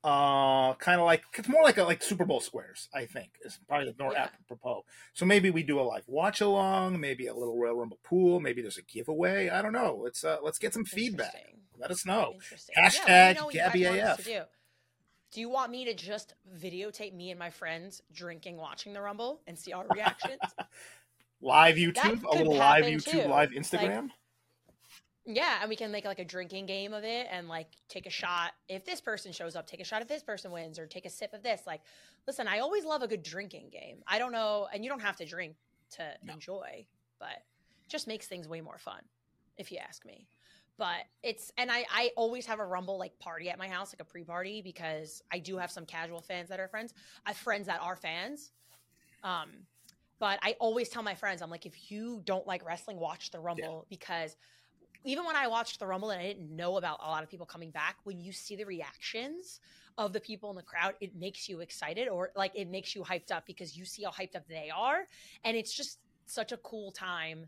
[0.03, 2.89] Uh, kind of like it's more like a, like Super Bowl squares.
[2.93, 4.29] I think is probably the more Yeah.
[4.43, 4.83] apropos.
[5.13, 8.61] So maybe we do a live watch along, maybe a little Royal Rumble pool, maybe
[8.63, 9.49] there's a giveaway.
[9.49, 9.99] I don't know.
[10.03, 11.35] Let's uh, let's get some feedback.
[11.77, 12.33] Let us know.
[12.77, 14.25] Hashtag yeah, let me know you Gabby AF.
[14.25, 14.41] do.
[15.31, 19.41] Do you want me to just videotape me and my friends drinking, watching the Rumble,
[19.47, 20.39] and see our reactions?
[21.41, 23.17] Live That YouTube, a little live YouTube, too.
[23.29, 24.09] live Like, Instagram.
[25.25, 28.09] Yeah, and we can make like a drinking game of it, and like take a
[28.09, 31.05] shot if this person shows up, take a shot if this person wins, or take
[31.05, 31.61] a sip of this.
[31.67, 31.81] Like,
[32.27, 34.03] listen, I always love a good drinking game.
[34.07, 35.55] I don't know, and you don't have to drink
[35.91, 36.33] to No.
[36.33, 36.87] enjoy,
[37.19, 37.43] but
[37.87, 39.01] just makes things way more fun,
[39.57, 40.27] if you ask me.
[40.77, 44.01] But it's and I I always have a rumble like party at my house, like
[44.01, 46.93] a pre-party, because I do have some casual fans that are friends.
[47.25, 48.51] I have friends that are fans.
[49.23, 49.67] Um,
[50.19, 53.39] but I always tell my friends, I'm like, if you don't like wrestling, watch the
[53.39, 54.35] Rumble because
[55.03, 57.45] even when I watched the Rumble and I didn't know about a lot of people
[57.45, 59.59] coming back, when you see the reactions
[59.97, 63.03] of the people in the crowd, it makes you excited or like it makes you
[63.03, 65.07] hyped up because you see how hyped up they are.
[65.43, 67.47] And it's just such a cool time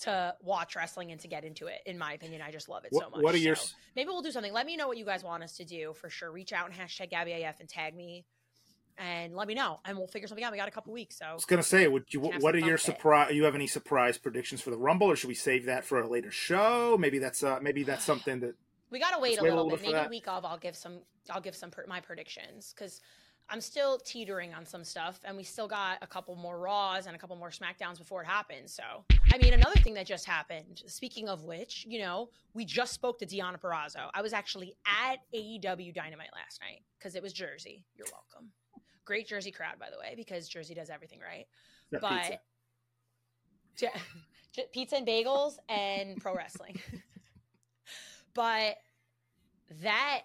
[0.00, 1.80] to watch wrestling and to get into it.
[1.86, 3.22] In my opinion, I just love it What, so much.
[3.22, 4.52] what are your So maybe we'll do something.
[4.52, 6.30] Let me know what you guys want us to do for sure.
[6.30, 8.24] Reach out and hashtag GabbyAF and tag me
[8.98, 10.52] and let me know and we'll figure something out.
[10.52, 11.18] We got a couple weeks.
[11.18, 12.20] So I was gonna say, would you?
[12.20, 12.84] What are your fun with it.
[12.84, 13.34] surprise?
[13.34, 16.08] You have any surprise predictions for the Rumble, or should we save that for a
[16.08, 16.96] later show?
[16.98, 18.54] Maybe that's uh, maybe that's something that
[18.90, 19.80] We gotta wait a wait a little, little bit.
[19.86, 20.10] bit Maybe that.
[20.10, 21.00] week of I'll give some.
[21.30, 23.00] I'll give some per, my predictions because
[23.50, 27.16] I'm still teetering on some stuff, and we still got a couple more Raws and
[27.16, 28.74] a couple more Smackdowns before it happens.
[28.74, 28.82] So,
[29.32, 30.82] I mean, another thing that just happened.
[30.86, 34.10] Speaking of which, you know, we just spoke to Deonna Purrazzo.
[34.12, 37.84] I was actually at AEW Dynamite last night because it was Jersey.
[37.96, 38.50] You're welcome.
[39.08, 41.46] Great Jersey crowd, by the way, because Jersey does everything right.
[41.92, 42.38] that But
[43.74, 43.98] pizza.
[44.74, 46.78] Pizza and bagels and pro wrestling.
[48.34, 48.76] but
[49.80, 50.24] that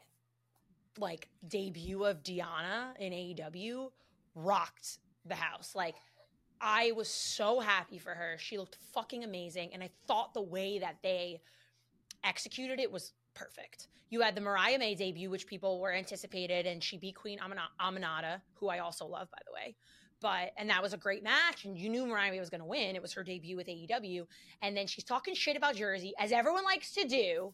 [1.00, 3.89] like debut of Deonna in AEW
[4.36, 5.72] rocked the house.
[5.74, 5.96] Like
[6.60, 8.36] I was so happy for her.
[8.38, 11.39] She looked fucking amazing and I thought the way that they
[12.26, 13.88] executed it was perfect.
[14.10, 17.72] You had the Mariah May debut which people were anticipated and she beat Queen Amina-
[17.82, 19.76] Aminata, who I also love by the way.
[20.22, 22.67] But and that was a great match and you knew Mariah May was going to
[22.67, 22.96] win.
[22.96, 24.26] It was her debut with AEW
[24.62, 27.54] and then she's talking shit about Jersey as everyone likes to do.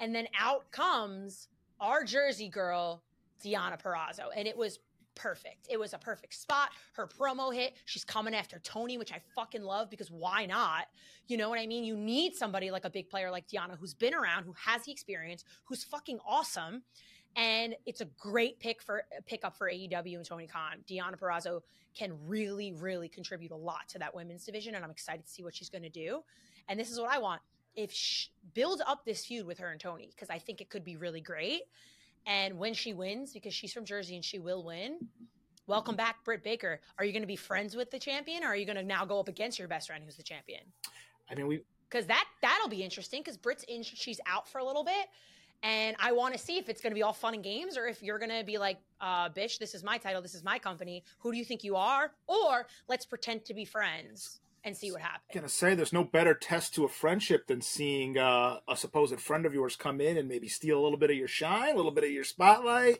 [0.00, 1.48] And then out comes
[1.80, 3.02] our Jersey girl
[3.44, 4.28] Deonna Purrazzo.
[4.34, 4.78] And it was
[5.18, 5.66] perfect.
[5.68, 6.70] It was a perfect spot.
[6.94, 7.74] Her promo hit.
[7.84, 10.86] She's coming after Toni, which I fucking love because why not?
[11.26, 11.84] You know what I mean?
[11.84, 14.92] You need somebody like a big player like Deonna who's been around, who has the
[14.92, 16.82] experience, who's fucking awesome.
[17.36, 20.78] And it's a great pick for pick up for AEW and Tony Khan.
[20.88, 21.60] Deonna Purrazzo
[21.94, 25.42] can really, really contribute a lot to that women's division, and I'm excited to see
[25.42, 26.22] what she's going to do.
[26.68, 27.40] And this is what I want.
[27.74, 30.84] If she, build up this feud with her and Toni because I think it could
[30.84, 31.62] be really great.
[32.26, 34.98] And when she wins, because she's from Jersey and she will win,
[35.66, 36.80] welcome back, Britt Baker.
[36.98, 39.04] Are you going to be friends with the champion, or are you going to now
[39.04, 40.60] go up against your best friend, who's the champion?
[41.30, 43.22] I mean, we Because that that'll be interesting.
[43.22, 45.06] Because Britt's in, she's out for a little bit,
[45.62, 47.86] and I want to see if it's going to be all fun and games, or
[47.86, 50.58] if you're going to be like, uh, "Bitch, this is my title, this is my
[50.58, 51.04] company.
[51.20, 55.00] Who do you think you are?" Or let's pretend to be friends and see what
[55.00, 55.30] happens.
[55.32, 59.46] gonna say there's no better test to a friendship than seeing uh, a supposed friend
[59.46, 61.92] of yours come in and maybe steal a little bit of your shine, a little
[61.92, 62.98] bit of your spotlight.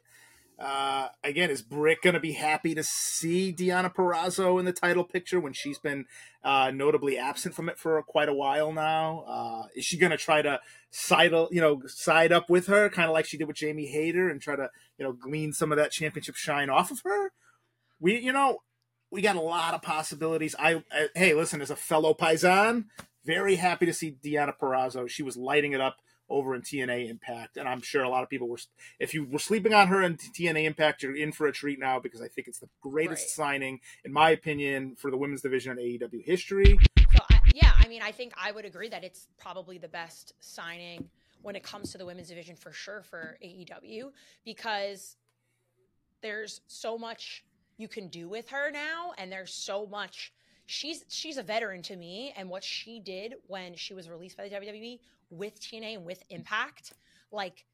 [0.59, 5.39] Uh, again, is Britt gonna be happy to see Deonna Purrazzo in the title picture
[5.39, 6.07] when she's been
[6.43, 9.25] uh, notably absent from it for quite a while now?
[9.29, 10.59] Uh, is she gonna try to
[10.91, 14.29] side, you know, side up with her, kind of like she did with Jamie Hayter,
[14.29, 14.69] and try to,
[14.99, 17.31] you know, glean some of that championship shine off of her?
[18.01, 18.59] We, you know,
[19.11, 20.55] we got a lot of possibilities.
[20.59, 22.87] I, I hey, listen, as a fellow Paisan,
[23.25, 25.09] very happy to see Deonna Purrazzo.
[25.09, 25.97] She was lighting it up
[26.31, 28.59] over in TNA Impact, and I'm sure a lot of people were.
[28.99, 31.99] If you were sleeping on her in TNA Impact, you're in for a treat now
[32.01, 33.31] because I think it's the greatest Right.
[33.31, 36.79] signing, in my opinion, for the women's division in AEW history.
[36.99, 40.35] So I, yeah, I mean, I think I would agree that it's probably the best
[40.41, 41.09] signing
[41.41, 44.11] when it comes to the women's division for sure for AEW
[44.45, 45.17] because
[46.21, 47.45] there's so much
[47.79, 50.33] you can do with her now, and there's so much.
[50.67, 54.49] She's she's a veteran to me, and what she did when she was released by
[54.49, 54.99] the WWE
[55.31, 56.93] with TNA and with Impact,
[57.33, 57.65] like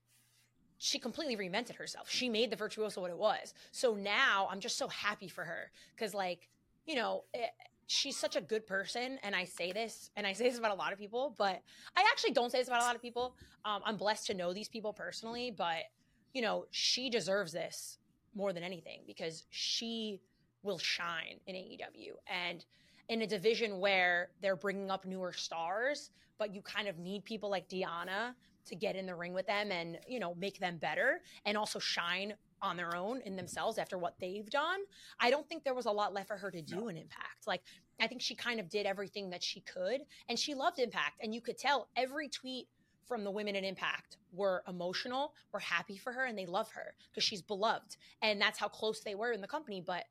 [0.78, 2.10] she completely reinvented herself.
[2.10, 3.54] She made the Virtuosa what it was.
[3.72, 6.48] So now I'm just so happy for her because, like,
[6.86, 7.50] you know, it,
[7.86, 9.18] she's such a good person.
[9.22, 11.62] And I say this, and I say this about a lot of people, but
[11.96, 13.34] I actually don't say this about a lot of people.
[13.64, 15.84] Um, I'm blessed to know these people personally, but,
[16.32, 17.98] you know, she deserves this
[18.34, 20.20] more than anything because she
[20.62, 22.12] will shine in AEW.
[22.26, 22.64] And
[23.08, 27.50] in a division where they're bringing up newer stars, but you kind of need people
[27.50, 28.34] like Deonna
[28.66, 31.78] to get in the ring with them and you know make them better and also
[31.78, 34.80] shine on their own in themselves after what they've done.
[35.20, 37.46] I don't think there was a lot left for her to do in impact.
[37.46, 37.62] Like
[38.00, 41.20] i think she kind of did everything that she could and she loved impact.
[41.22, 42.66] And you could tell every tweet
[43.06, 46.94] from the women in impact were emotional were happy for her and they love her
[47.10, 47.96] because she's beloved.
[48.22, 49.80] And that's how close they were in the company.
[49.80, 50.04] But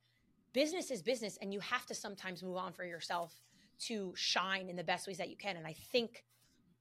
[0.53, 3.41] business is business and you have to sometimes move on for yourself
[3.79, 5.58] to shine in the best ways that you can.
[5.58, 6.23] And i think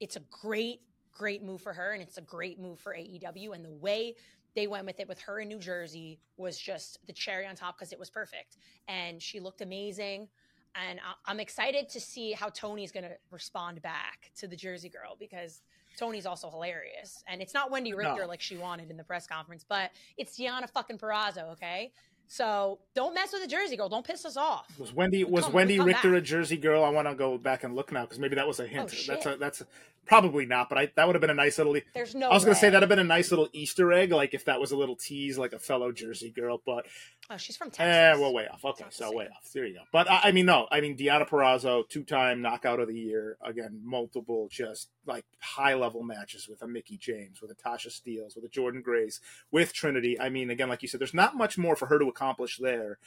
[0.01, 0.81] it's a great
[1.13, 4.15] great move for her and it's a great move for AEW and the way
[4.55, 7.79] they went with it with her in New Jersey was just the cherry on top
[7.79, 8.59] because it was perfect.
[8.89, 10.29] And she looked amazing.
[10.75, 15.17] And I'm excited to see how Toni's going to respond back to the Jersey girl
[15.19, 15.63] because
[16.01, 18.27] Toni's also hilarious and it's not Wendi Richter No.
[18.27, 21.93] like she wanted in the press conference but it's Deonna fucking Purrazzo okay
[22.29, 25.55] so don't mess with the Jersey girl don't piss us off Was Wendy was come-
[25.55, 26.19] Wendi Richter back.
[26.19, 26.83] a Jersey girl?
[26.85, 28.91] I want to go back and look now because maybe that was a hint.
[28.95, 29.63] Oh, that's a, that's
[30.07, 31.77] probably not, but I that would have been a nice little.
[31.95, 34.13] there's no I was going to say that'd have been a nice little Easter egg,
[34.13, 36.61] like if that was a little tease, like a fellow Jersey girl.
[36.65, 36.87] But
[37.31, 37.87] oh she's from Texas.
[37.87, 38.65] eh, Texas well, way off.
[38.65, 39.51] Okay, so way off.
[39.53, 39.81] There you go.
[39.93, 43.37] But I, I mean, no, I mean Deonna Purrazzo, two-time knockout of the year.
[43.45, 48.45] Again, multiple just like high-level matches with a Mickie James, with a Tasha Steelz, with
[48.45, 50.19] a Jordynne Grace, with Trinity.
[50.21, 52.99] I mean, again, like you said, there's not much more for her to accomplish there.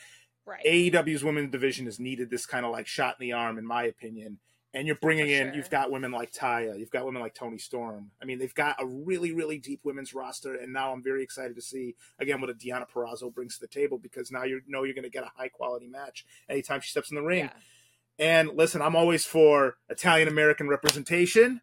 [0.45, 3.65] right AEW's women's division has needed this kind of like shot in the arm, in
[3.65, 4.39] my opinion.
[4.75, 5.55] And you're bringing in, sure.
[5.55, 8.11] you've got women like Taya, you've got women like Toni Storm.
[8.21, 10.55] I mean, they've got a really, really deep women's roster.
[10.55, 13.67] And now I'm very excited to see again what a Deonna Purrazzo brings to the
[13.67, 16.89] table because now you know you're going to get a high quality match anytime she
[16.89, 17.45] steps in the ring.
[17.45, 17.51] yeah.
[18.19, 21.61] And listen, I'm always for Italian American representation.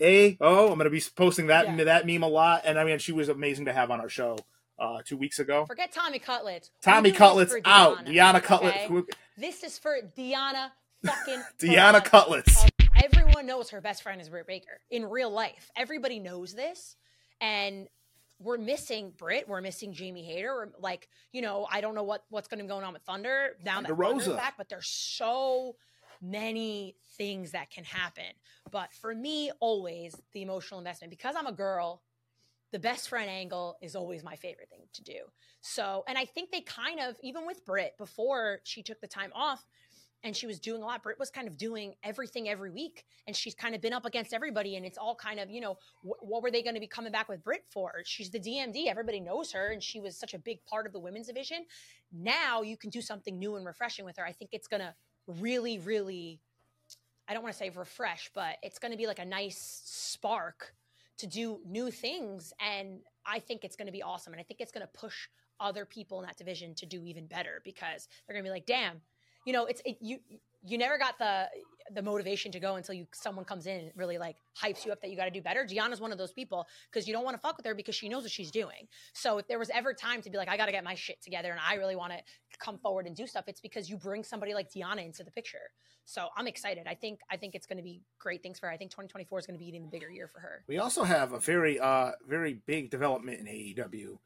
[0.00, 1.84] A oh, I'm going to be posting that Yeah.
[1.84, 2.62] that meme a lot.
[2.64, 4.36] And I mean, she was amazing to have on our show
[4.76, 5.66] uh, two weeks ago.
[5.66, 6.72] Forget Tommy Cutlets.
[6.82, 8.06] Tommy We're doing this Cutlets out.
[8.06, 8.86] Deonna okay?
[8.88, 9.16] Cutlet.
[9.38, 10.70] This is for Deonna
[11.04, 12.04] fucking Deonna.
[12.04, 12.62] Cutlets.
[12.64, 12.68] Um,
[13.02, 15.70] everyone knows her best friend is Britt Baker in real life.
[15.76, 16.96] Everybody knows this,
[17.40, 17.88] and
[18.38, 19.48] we're missing Britt.
[19.48, 20.52] We're missing Jamie Hayter.
[20.54, 23.02] We're like, you know, I don't know what what's going to be going on with
[23.02, 24.36] Thunder now that Thunder Thunder's Rosa.
[24.36, 25.76] back, but there's so
[26.20, 28.24] many things that can happen.
[28.70, 32.02] But for me, always the emotional investment because I'm a girl.
[32.72, 35.18] The best friend angle is always my favorite thing to do.
[35.60, 39.30] So, and I think they kind of, even with Britt, before she took the time
[39.32, 39.64] off,
[40.24, 41.02] and she was doing a lot.
[41.02, 44.32] Britt was kind of doing everything every week, and she's kind of been up against
[44.32, 44.76] everybody.
[44.76, 47.12] And it's all kind of, you know, wh- what were they going to be coming
[47.12, 48.02] back with Britt for?
[48.04, 48.86] She's the DMD.
[48.86, 51.66] Everybody knows her, and she was such a big part of the women's division.
[52.10, 54.24] Now you can do something new and refreshing with her.
[54.24, 54.94] I think it's going to
[55.26, 56.40] really, really,
[57.28, 60.74] I don't want to say refresh, but it's going to be like a nice spark
[61.18, 62.54] to do new things.
[62.60, 64.32] And I think it's going to be awesome.
[64.32, 65.28] And I think it's going to push
[65.60, 68.66] other people in that division to do even better because they're going to be like,
[68.66, 69.00] damn,
[69.44, 70.18] you know, it's it, you
[70.62, 71.48] you never got the
[71.92, 75.00] the motivation to go until you someone comes in and really like hypes you up
[75.02, 75.66] that you got to do better.
[75.66, 78.08] Deonna's one of those people because you don't want to fuck with her because she
[78.08, 78.88] knows what she's doing.
[79.12, 81.20] So if there was ever time to be like, I got to get my shit
[81.22, 82.18] together and I really want to
[82.58, 85.70] come forward and do stuff, it's because you bring somebody like Deonna into the picture.
[86.06, 86.86] So I'm excited.
[86.86, 88.72] I think I think it's going to be great things for her.
[88.72, 90.64] I think 2024 is going to be even bigger year for her.
[90.66, 94.18] We also have a very uh very big development in AEW.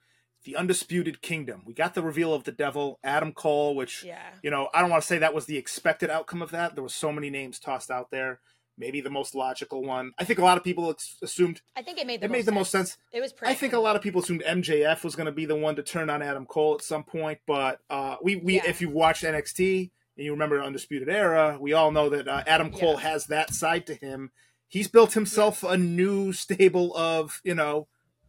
[0.45, 1.63] The Undisputed Kingdom.
[1.67, 4.19] We got the reveal of the devil, Adam Cole, which Yeah.
[4.43, 6.75] you know, I don't want to say that was the expected outcome of that.
[6.75, 8.41] There were so many names tossed out there.
[8.81, 10.13] Maybe the most logical one.
[10.19, 12.37] I think a lot of people ex- assumed I think it made the it most
[12.39, 12.97] made the most sense.
[13.13, 13.55] It was I pretty.
[13.57, 16.09] think a lot of people assumed MJF was going to be the one to turn
[16.09, 18.69] on Adam Cole at some point, but uh, we we Yeah.
[18.69, 22.71] if you watched NXT and you remember Undisputed Era, we all know that uh, Adam
[22.71, 23.01] Cole Yeah.
[23.11, 24.31] has that side to him.
[24.69, 27.89] He's built himself a new stable of you know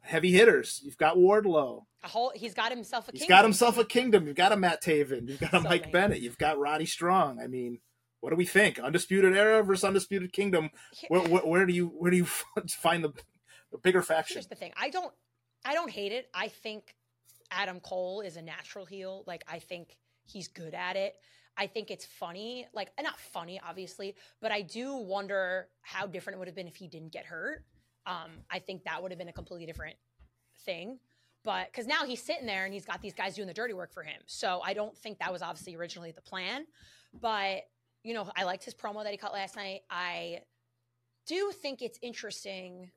[0.09, 0.81] heavy hitters.
[0.83, 1.83] You've got Wardlow.
[2.03, 2.31] a whole.
[2.35, 3.11] He's got himself a.
[3.11, 3.35] He's kingdom.
[3.37, 4.27] got himself a kingdom.
[4.27, 5.29] You've got a Matt Taven.
[5.29, 5.91] You've got a So Mike.
[5.91, 6.21] Bennett.
[6.21, 7.39] You've got Roddy Strong.
[7.41, 7.79] I mean,
[8.19, 8.79] what do we think?
[8.79, 10.69] Undisputed Era versus Undisputed Kingdom.
[11.07, 12.25] Where, where, where do you where do you
[12.69, 13.13] find the,
[13.71, 14.35] the bigger faction?
[14.35, 14.73] Here's the thing.
[14.75, 15.13] I don't.
[15.65, 16.29] I don't hate it.
[16.33, 16.95] I think
[17.51, 19.23] Adam Cole is a natural heel.
[19.27, 21.15] Like I think he's good at it.
[21.57, 22.65] I think it's funny.
[22.73, 26.77] Like not funny, obviously, but I do wonder how different it would have been if
[26.77, 27.65] he didn't get hurt.
[28.09, 29.95] Um, I think that would have been a completely different
[30.65, 30.97] thing.
[31.43, 33.93] But because now he's sitting there and he's got these guys doing the dirty work
[33.93, 34.19] for him.
[34.25, 36.65] So I don't think that was obviously originally the plan.
[37.21, 37.61] But,
[38.03, 39.81] you know, I liked his promo that he cut last night.
[39.89, 40.41] I
[41.27, 42.89] do think it's interesting,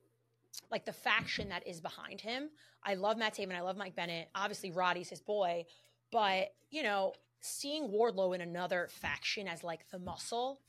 [0.70, 2.48] like the faction that is behind him.
[2.82, 3.54] I love Matt Taven.
[3.54, 4.28] I love Mike Bennett.
[4.34, 5.66] Obviously, Roddy's his boy.
[6.10, 10.60] But, you know, seeing Wardlow in another faction as like the muscle,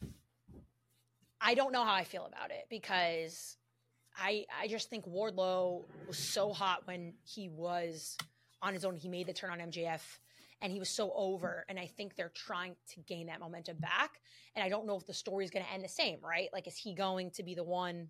[1.42, 3.58] I don't know how I feel about it because
[4.18, 8.18] I I just think Wardlow was so hot when he was
[8.62, 8.96] on his own.
[8.96, 10.02] He made the turn on MJF
[10.64, 11.66] and he was so over.
[11.68, 14.22] And I think they're trying to gain that momentum back.
[14.56, 16.48] And I don't know if the story is going to end the same, right?
[16.54, 18.08] Like, is he going to be the one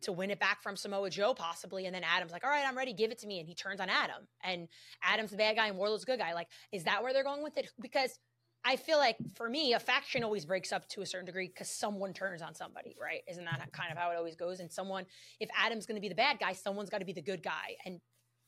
[0.00, 1.84] to win it back from Samoa Joe, possibly?
[1.84, 3.38] And then Adam's like, all right, I'm ready, give it to me.
[3.38, 4.26] And he turns on Adam.
[4.42, 4.68] And
[5.02, 6.32] Adam's the bad guy and Wardlow's the good guy.
[6.32, 7.70] Like, is that where they're going with it?
[7.78, 8.18] Because
[8.64, 11.70] I feel like for me, a faction always breaks up to a certain degree because
[11.70, 13.22] someone turns on somebody, right?
[13.28, 14.60] Isn't that kind of how it always goes?
[14.60, 15.06] And someone,
[15.40, 17.76] if Adam's going to be the bad guy, someone's got to be the good guy
[17.86, 18.00] and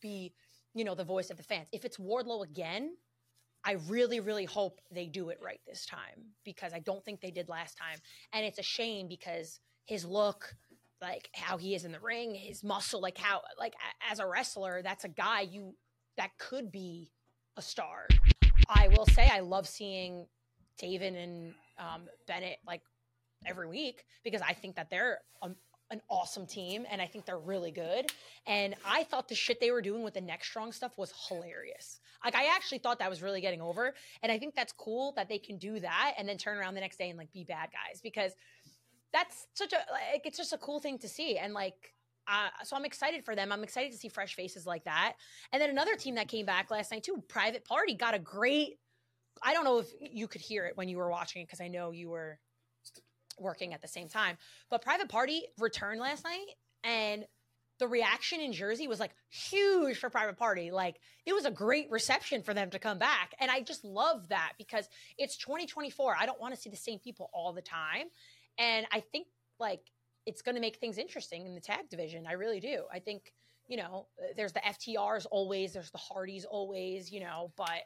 [0.02, 0.34] be,
[0.74, 1.68] you know, the voice of the fans.
[1.72, 2.96] If it's Wardlow again,
[3.64, 7.30] I really, really hope they do it right this time because I don't think they
[7.30, 7.98] did last time.
[8.32, 10.54] And it's a shame because his look,
[11.00, 13.74] like how he is in the ring, his muscle, like how, like
[14.10, 15.74] as a wrestler, that's a guy you
[16.16, 17.10] that could be
[17.56, 18.06] a star.
[18.70, 20.26] I will say I love seeing
[20.80, 22.82] Taven and um, Bennett like
[23.44, 25.56] every week because I think that they're um,
[25.90, 28.06] an awesome team and I think they're really good.
[28.46, 32.00] And I thought the shit they were doing with the next strong stuff was hilarious.
[32.24, 35.28] Like I actually thought that was really getting over, and I think that's cool that
[35.28, 37.70] they can do that and then turn around the next day and like be bad
[37.72, 38.32] guys because
[39.12, 41.94] that's such a like it's just a cool thing to see and like.
[42.30, 43.50] Uh, so I'm excited for them.
[43.50, 45.14] I'm excited to see fresh faces like that.
[45.52, 48.78] And then another team that came back last night too, Private Party, got a great.
[49.42, 51.68] I don't know if you could hear it when you were watching it because I
[51.68, 52.38] know you were
[53.38, 54.36] working at the same time.
[54.70, 56.46] But Private Party returned last night,
[56.84, 57.24] and
[57.80, 60.70] the reaction in Jersey was like huge for Private Party.
[60.70, 64.28] Like it was a great reception for them to come back, and I just love
[64.28, 64.88] that because
[65.18, 66.14] it's 2024.
[66.18, 68.06] I don't want to see the same people all the time,
[68.56, 69.26] and I think
[69.58, 69.80] like
[70.26, 72.26] it's going to make things interesting in the tag division.
[72.26, 72.84] I really do.
[72.92, 73.32] I think
[73.68, 77.82] you know uh, there's the FTRs always, there's the Hardys always, you know, but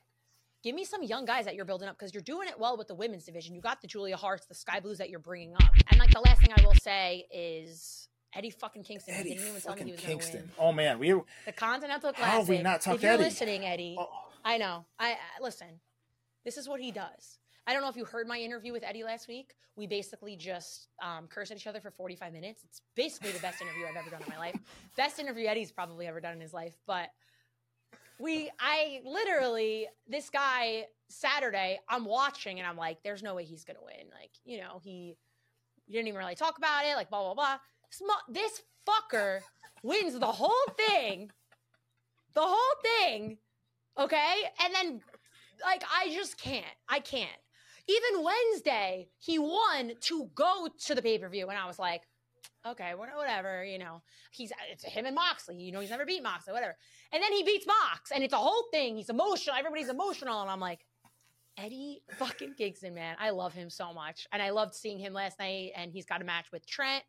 [0.63, 2.89] give me some young guys that you're building up because you're doing it well with
[2.89, 3.55] the women's division.
[3.55, 5.71] You got the Julia Harts, the Skye Blues that you're bringing up.
[5.91, 9.15] And like the last thing I will say is Eddie fucking Kingston.
[9.15, 10.51] he Eddie didn't even tell me fucking he was Kingston.
[10.59, 11.13] Oh man, we.
[11.45, 12.33] The Continental Classic.
[12.33, 13.25] How have we not talked if you're Eddie?
[13.25, 14.09] listening, Eddie, oh,
[14.45, 14.87] I know.
[14.99, 15.81] I, I listen.
[16.45, 17.39] This is what he does.
[17.67, 19.55] I don't know if you heard my interview with Eddie last week.
[19.77, 22.63] We basically just um, cursed at each other for 45 minutes.
[22.63, 24.57] It's basically the best interview I've ever done in my life.
[24.97, 26.75] Best interview Eddie's probably ever done in his life.
[26.87, 27.09] But
[28.19, 33.65] we, I literally, this guy Saturday, I'm watching and I'm like, there's no way he's
[33.65, 34.07] gonna win.
[34.13, 35.17] Like, you know, he,
[35.87, 36.97] he didn't even really talk about it.
[36.97, 37.59] Like, blah blah blah.
[38.29, 39.41] This fucker
[39.83, 41.31] wins the whole thing,
[42.35, 43.39] the whole thing.
[43.99, 44.35] Okay,
[44.65, 45.01] and then
[45.65, 46.65] like I just can't.
[46.89, 47.31] I can't.
[47.87, 52.03] Even Wednesday, he won to go to the pay per view, and I was like,
[52.67, 54.03] okay, whatever, you know.
[54.31, 55.81] He's uh, it's him and Moxley, you know.
[55.81, 56.77] He's never beat Moxley, whatever.
[57.13, 58.97] And then he beats Mox, and it's a whole thing.
[58.97, 59.57] He's emotional.
[59.57, 60.85] Everybody's emotional, and I'm like.
[61.57, 63.15] Eddie fucking Kingston, man.
[63.21, 64.27] I love him so much.
[64.33, 65.71] And I loved seeing him last night.
[65.77, 67.05] And he's got a match with Trent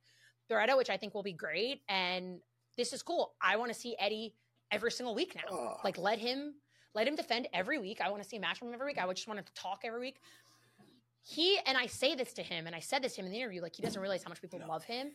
[0.52, 1.82] Beretta, which I think will be great.
[1.90, 2.42] And
[2.78, 3.34] this is cool.
[3.42, 4.36] I want to see Eddie
[4.72, 5.78] every single week now.
[5.84, 6.54] Like let him
[6.94, 8.00] let him defend every week.
[8.02, 9.00] I want to see a match from him every week.
[9.00, 10.18] I would just want to talk every week.
[11.28, 13.40] He and I say this to him, and I said this to him in the
[13.40, 15.12] interview, like he doesn't realize how much people love him.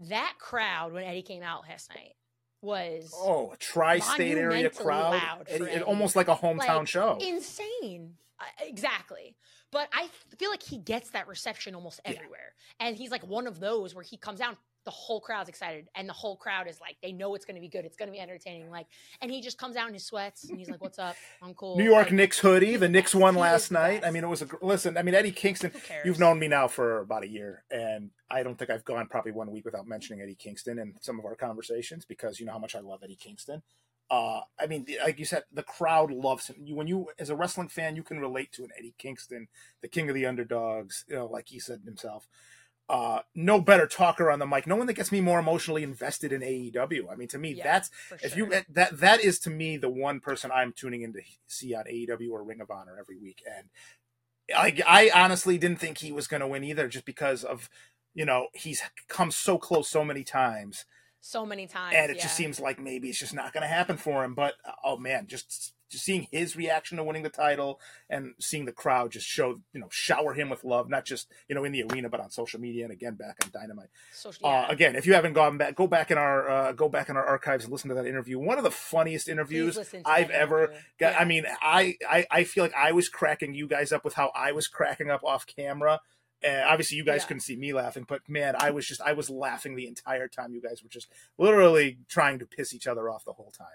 [0.00, 2.14] That crowd when Eddie came out last night
[2.60, 5.12] was Oh, a tri-state area crowd.
[5.14, 5.82] loud It, it Eddie.
[5.82, 7.16] almost like a hometown like, show.
[7.20, 8.14] Insane.
[8.40, 9.36] Uh, exactly.
[9.70, 10.08] But I
[10.38, 12.12] feel like he gets that reception almost Yeah.
[12.12, 12.54] everywhere.
[12.80, 16.08] And he's like one of those where he comes out, the whole crowd's excited, and
[16.08, 17.84] the whole crowd is like, they know it's going to be good.
[17.84, 18.70] It's going to be entertaining.
[18.70, 18.86] Like,
[19.20, 21.16] and he just comes out in his sweats and he's like, "What's up?
[21.42, 22.76] I'm cool." New York Like, Knicks hoodie.
[22.76, 23.40] The Knicks won best.
[23.40, 24.04] Last night.
[24.04, 24.96] I mean, it was a listen.
[24.96, 25.72] I mean, Eddie Kingston.
[26.04, 29.32] You've known me now for about a year, and I don't think I've gone probably
[29.32, 32.58] one week without mentioning Eddie Kingston in some of our conversations because you know how
[32.58, 33.62] much I love Eddie Kingston.
[34.10, 36.56] Uh, I mean, like you said, the crowd loves him.
[36.62, 39.48] You, when you, as a wrestling fan, you can relate to an Eddie Kingston,
[39.80, 41.06] the king of the underdogs.
[41.08, 42.28] You know, like he said himself.
[42.92, 44.66] Uh, no better talker on the mic.
[44.66, 47.10] No one that gets me more emotionally invested in AEW.
[47.10, 47.90] I mean, to me, Yeah, that's
[48.22, 48.52] if sure.
[48.52, 51.86] you that that is to me the one person I'm tuning in to see on
[51.86, 53.70] AEW or Ring of Honor every week, and
[54.54, 57.70] I I honestly didn't think he was going to win either, just because of
[58.12, 60.84] you know he's come so close so many times,
[61.22, 62.22] so many times, and it yeah.
[62.24, 64.34] just seems like maybe it's just not going to happen for him.
[64.34, 69.12] But oh man, just seeing his reaction to winning the title and seeing the crowd
[69.12, 72.08] just show you know shower him with love, not just you know in the arena
[72.08, 73.88] but on social media and again back on Dynamite.
[74.12, 74.62] Social, yeah.
[74.62, 77.16] Uh, again, if you haven't gone back, go back in our uh, go back in
[77.16, 78.38] our archives and listen to that interview.
[78.38, 80.80] One of the funniest interviews I've ever interview.
[80.98, 81.12] got.
[81.12, 81.18] Yeah.
[81.18, 84.30] I mean, I, I I feel like I was cracking you guys up with how
[84.34, 86.00] I was cracking up off camera.
[86.44, 87.26] Uh, obviously, you guys Yeah.
[87.28, 90.52] couldn't see me laughing, but man, I was just I was laughing the entire time.
[90.52, 91.06] You guys were just
[91.38, 93.68] literally trying to piss each other off the whole time.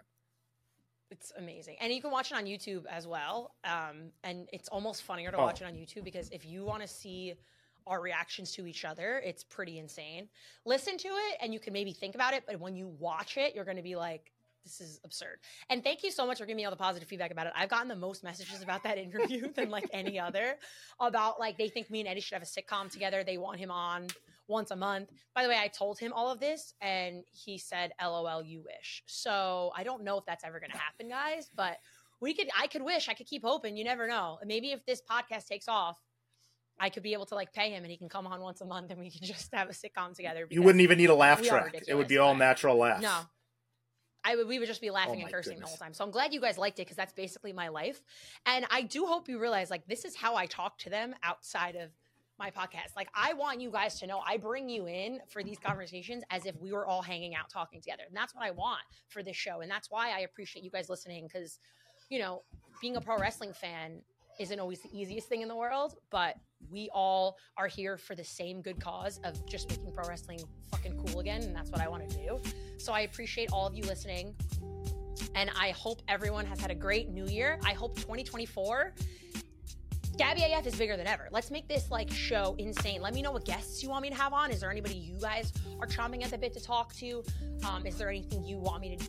[1.09, 1.77] It's amazing.
[1.79, 3.55] And you can watch it on YouTube as well.
[3.63, 5.43] Um, and it's almost funnier to Oh.
[5.43, 7.35] watch it on YouTube because if you want to see
[7.85, 10.27] our reactions to each other, it's pretty insane.
[10.65, 13.55] Listen to it and you can maybe think about it, but when you watch it,
[13.55, 14.33] you're going to be like,
[14.65, 15.39] this is absurd.
[15.69, 17.53] And thank you so much for giving me all the positive feedback about it.
[17.55, 20.57] I've gotten the most messages about that interview than like any other
[20.99, 23.23] about like they think me and Eddie should have a sitcom together.
[23.23, 24.07] They want him on
[24.47, 25.09] once a month.
[25.35, 29.03] By the way, I told him all of this and he said, LOL, you wish.
[29.05, 31.77] So I don't know if that's ever going to happen, guys, but
[32.19, 33.77] we could, I could wish, I could keep hoping.
[33.77, 34.39] You never know.
[34.45, 35.97] Maybe if this podcast takes off,
[36.79, 38.65] I could be able to like pay him and he can come on once a
[38.65, 40.47] month and we can just have a sitcom together.
[40.49, 43.01] You wouldn't even need a laugh track; it would be all natural laughs.
[43.01, 43.21] No.
[44.23, 45.93] I would, we would just be laughing Oh and cursing the whole time.
[45.93, 48.01] So I'm glad you guys liked it because that's basically my life.
[48.45, 51.77] And I do hope you realize like this is how I talk to them outside
[51.77, 51.91] of
[52.39, 52.95] my podcast.
[52.95, 56.45] Like I want you guys to know I bring you in for these conversations as
[56.45, 58.03] if we were all hanging out talking together.
[58.07, 59.61] And that's what I want for this show.
[59.61, 61.59] And that's why I appreciate you guys listening because,
[62.09, 62.43] you know,
[62.81, 64.01] being a pro wrestling fan
[64.39, 66.35] isn't always the easiest thing in the world, but
[66.71, 70.95] we all are here for the same good cause of just making pro wrestling fucking
[71.05, 71.41] cool again.
[71.41, 72.39] And that's what I want to do.
[72.77, 74.35] So I appreciate all of you listening.
[75.35, 77.59] And I hope everyone has had a great new year.
[77.65, 78.93] I hope 2024
[80.17, 81.27] Gabby AF is bigger than ever.
[81.31, 83.01] Let's make this like show insane.
[83.01, 84.49] Let me know what guests you want me to have on.
[84.49, 87.23] Is there anybody you guys are chomping at the bit to talk to?
[87.67, 89.07] Um, is there anything you want me to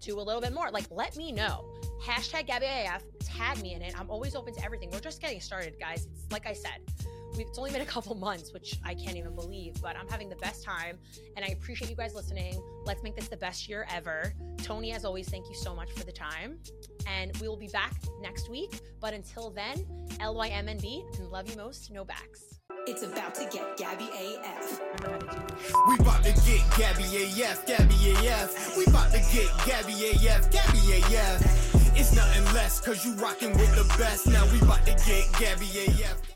[0.00, 0.70] do a little bit more?
[0.70, 1.64] Like, let me know.
[2.02, 3.04] Hashtag Gabby AF.
[3.20, 3.98] Tag me in it.
[3.98, 4.90] I'm always open to everything.
[4.90, 6.08] We're just getting started, guys.
[6.12, 6.80] It's like I said.
[7.34, 10.36] It's only been a couple months, which I can't even believe, but I'm having the
[10.36, 10.98] best time
[11.36, 12.60] and I appreciate you guys listening.
[12.84, 14.32] Let's make this the best year ever.
[14.62, 16.58] Tony, as always, thank you so much for the time.
[17.16, 18.80] And we will be back next week.
[19.00, 19.84] But until then,
[20.20, 22.58] LYMNB and love you most, no backs.
[22.86, 24.80] It's about to get Gabby AF.
[25.02, 27.04] Remember how to do We bout to get Gabby
[27.42, 28.76] AF, Gabby AF.
[28.76, 31.96] We bout to get Gabby AF, Gabby AF.
[31.96, 34.26] It's nothing less, cause you rockin' with the best.
[34.26, 36.28] Now we bout to get Gabby AF.